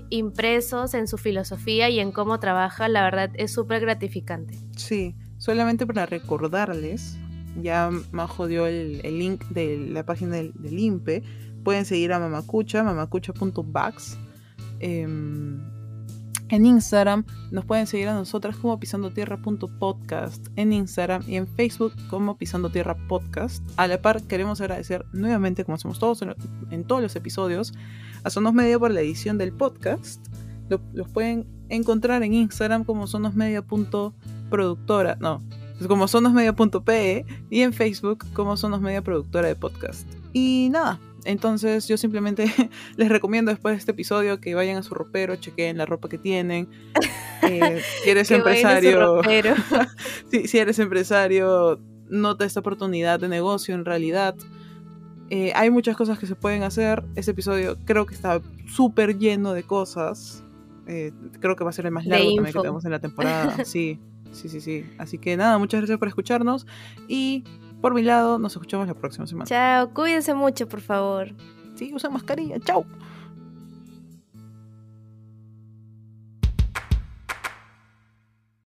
impresos 0.08 0.94
en 0.94 1.08
su 1.08 1.18
filosofía 1.18 1.88
y 1.88 1.98
en 1.98 2.12
cómo 2.12 2.38
trabaja, 2.38 2.86
la 2.86 3.02
verdad 3.02 3.30
es 3.34 3.52
súper 3.52 3.80
gratificante. 3.80 4.56
Sí, 4.76 5.16
Solamente 5.38 5.86
para 5.86 6.06
recordarles, 6.06 7.16
ya 7.62 7.90
Majo 8.12 8.46
dio 8.46 8.66
el, 8.66 9.00
link 9.02 9.44
de 9.46 9.78
la 9.90 10.04
página 10.04 10.36
del, 10.36 10.52
INPE. 10.62 11.22
Pueden 11.64 11.84
seguir 11.84 12.12
a 12.12 12.18
Mamacucha, 12.18 12.82
mamacucha.bax. 12.82 14.18
Em, 14.80 15.60
en 16.50 16.64
Instagram 16.64 17.24
nos 17.50 17.66
pueden 17.66 17.86
seguir 17.86 18.08
a 18.08 18.14
nosotras 18.14 18.56
como 18.56 18.80
pisandotierra.podcast 18.80 20.46
en 20.56 20.72
Instagram 20.72 21.22
y 21.26 21.36
en 21.36 21.46
Facebook 21.46 21.92
como 22.08 22.38
Pisando 22.38 22.70
Tierra 22.70 22.96
Podcast. 23.06 23.62
A 23.76 23.86
la 23.86 24.00
par 24.00 24.22
queremos 24.22 24.60
agradecer 24.62 25.04
nuevamente, 25.12 25.64
como 25.64 25.76
hacemos 25.76 25.98
todos 25.98 26.22
en, 26.70 26.84
todos 26.84 27.02
los 27.02 27.14
episodios, 27.16 27.74
a 28.24 28.30
Sonos 28.30 28.54
Media 28.54 28.78
por 28.78 28.90
la 28.90 29.00
edición 29.00 29.36
del 29.36 29.52
podcast. 29.52 30.26
Los 30.68 31.08
pueden 31.08 31.46
encontrar 31.68 32.22
en 32.22 32.34
Instagram 32.34 32.84
como 32.84 33.06
sonosmedia.podcast 33.06 34.14
productora, 34.48 35.16
no, 35.20 35.42
como 35.86 36.08
sonosmedia.pe 36.08 37.24
y 37.50 37.60
en 37.60 37.72
Facebook 37.72 38.24
como 38.32 38.56
sonosmedia 38.56 39.02
productora 39.02 39.48
de 39.48 39.54
podcast. 39.54 40.08
Y 40.32 40.68
nada, 40.70 40.98
entonces 41.24 41.86
yo 41.88 41.96
simplemente 41.96 42.46
les 42.96 43.08
recomiendo 43.08 43.50
después 43.50 43.74
de 43.74 43.78
este 43.78 43.92
episodio 43.92 44.40
que 44.40 44.54
vayan 44.54 44.76
a 44.76 44.82
su 44.82 44.94
ropero, 44.94 45.36
chequeen 45.36 45.78
la 45.78 45.86
ropa 45.86 46.08
que 46.08 46.18
tienen. 46.18 46.68
Eh, 47.40 47.80
si 48.02 48.10
eres 48.10 48.32
empresario, 48.32 49.22
si, 50.28 50.58
eres 50.58 50.78
empresario, 50.80 51.80
nota 52.08 52.44
esta 52.44 52.58
oportunidad 52.58 53.20
de 53.20 53.28
negocio 53.28 53.76
en 53.76 53.84
realidad. 53.84 54.34
Eh, 55.30 55.52
hay 55.54 55.70
muchas 55.70 55.96
cosas 55.96 56.18
que 56.18 56.26
se 56.26 56.34
pueden 56.34 56.64
hacer. 56.64 57.04
Este 57.14 57.30
episodio 57.30 57.78
creo 57.84 58.06
que 58.06 58.16
está 58.16 58.42
súper 58.66 59.18
lleno 59.18 59.52
de 59.52 59.62
cosas. 59.62 60.42
Eh, 60.88 61.12
creo 61.40 61.54
que 61.54 61.64
va 61.64 61.70
a 61.70 61.72
ser 61.72 61.86
el 61.86 61.92
más 61.92 62.06
largo 62.06 62.24
también 62.24 62.44
que 62.46 62.60
tenemos 62.60 62.84
en 62.84 62.90
la 62.90 62.98
temporada. 63.00 63.64
Sí. 63.64 64.00
Sí, 64.32 64.48
sí, 64.48 64.60
sí. 64.60 64.84
Así 64.98 65.18
que 65.18 65.36
nada, 65.36 65.58
muchas 65.58 65.80
gracias 65.80 65.98
por 65.98 66.08
escucharnos 66.08 66.66
y 67.08 67.44
por 67.80 67.94
mi 67.94 68.02
lado 68.02 68.38
nos 68.38 68.52
escuchamos 68.52 68.86
la 68.86 68.94
próxima 68.94 69.26
semana. 69.26 69.46
Chao, 69.46 69.94
cuídense 69.94 70.34
mucho, 70.34 70.68
por 70.68 70.80
favor. 70.80 71.34
Sí, 71.76 71.92
usa 71.94 72.10
mascarilla. 72.10 72.58
Chao. 72.60 72.84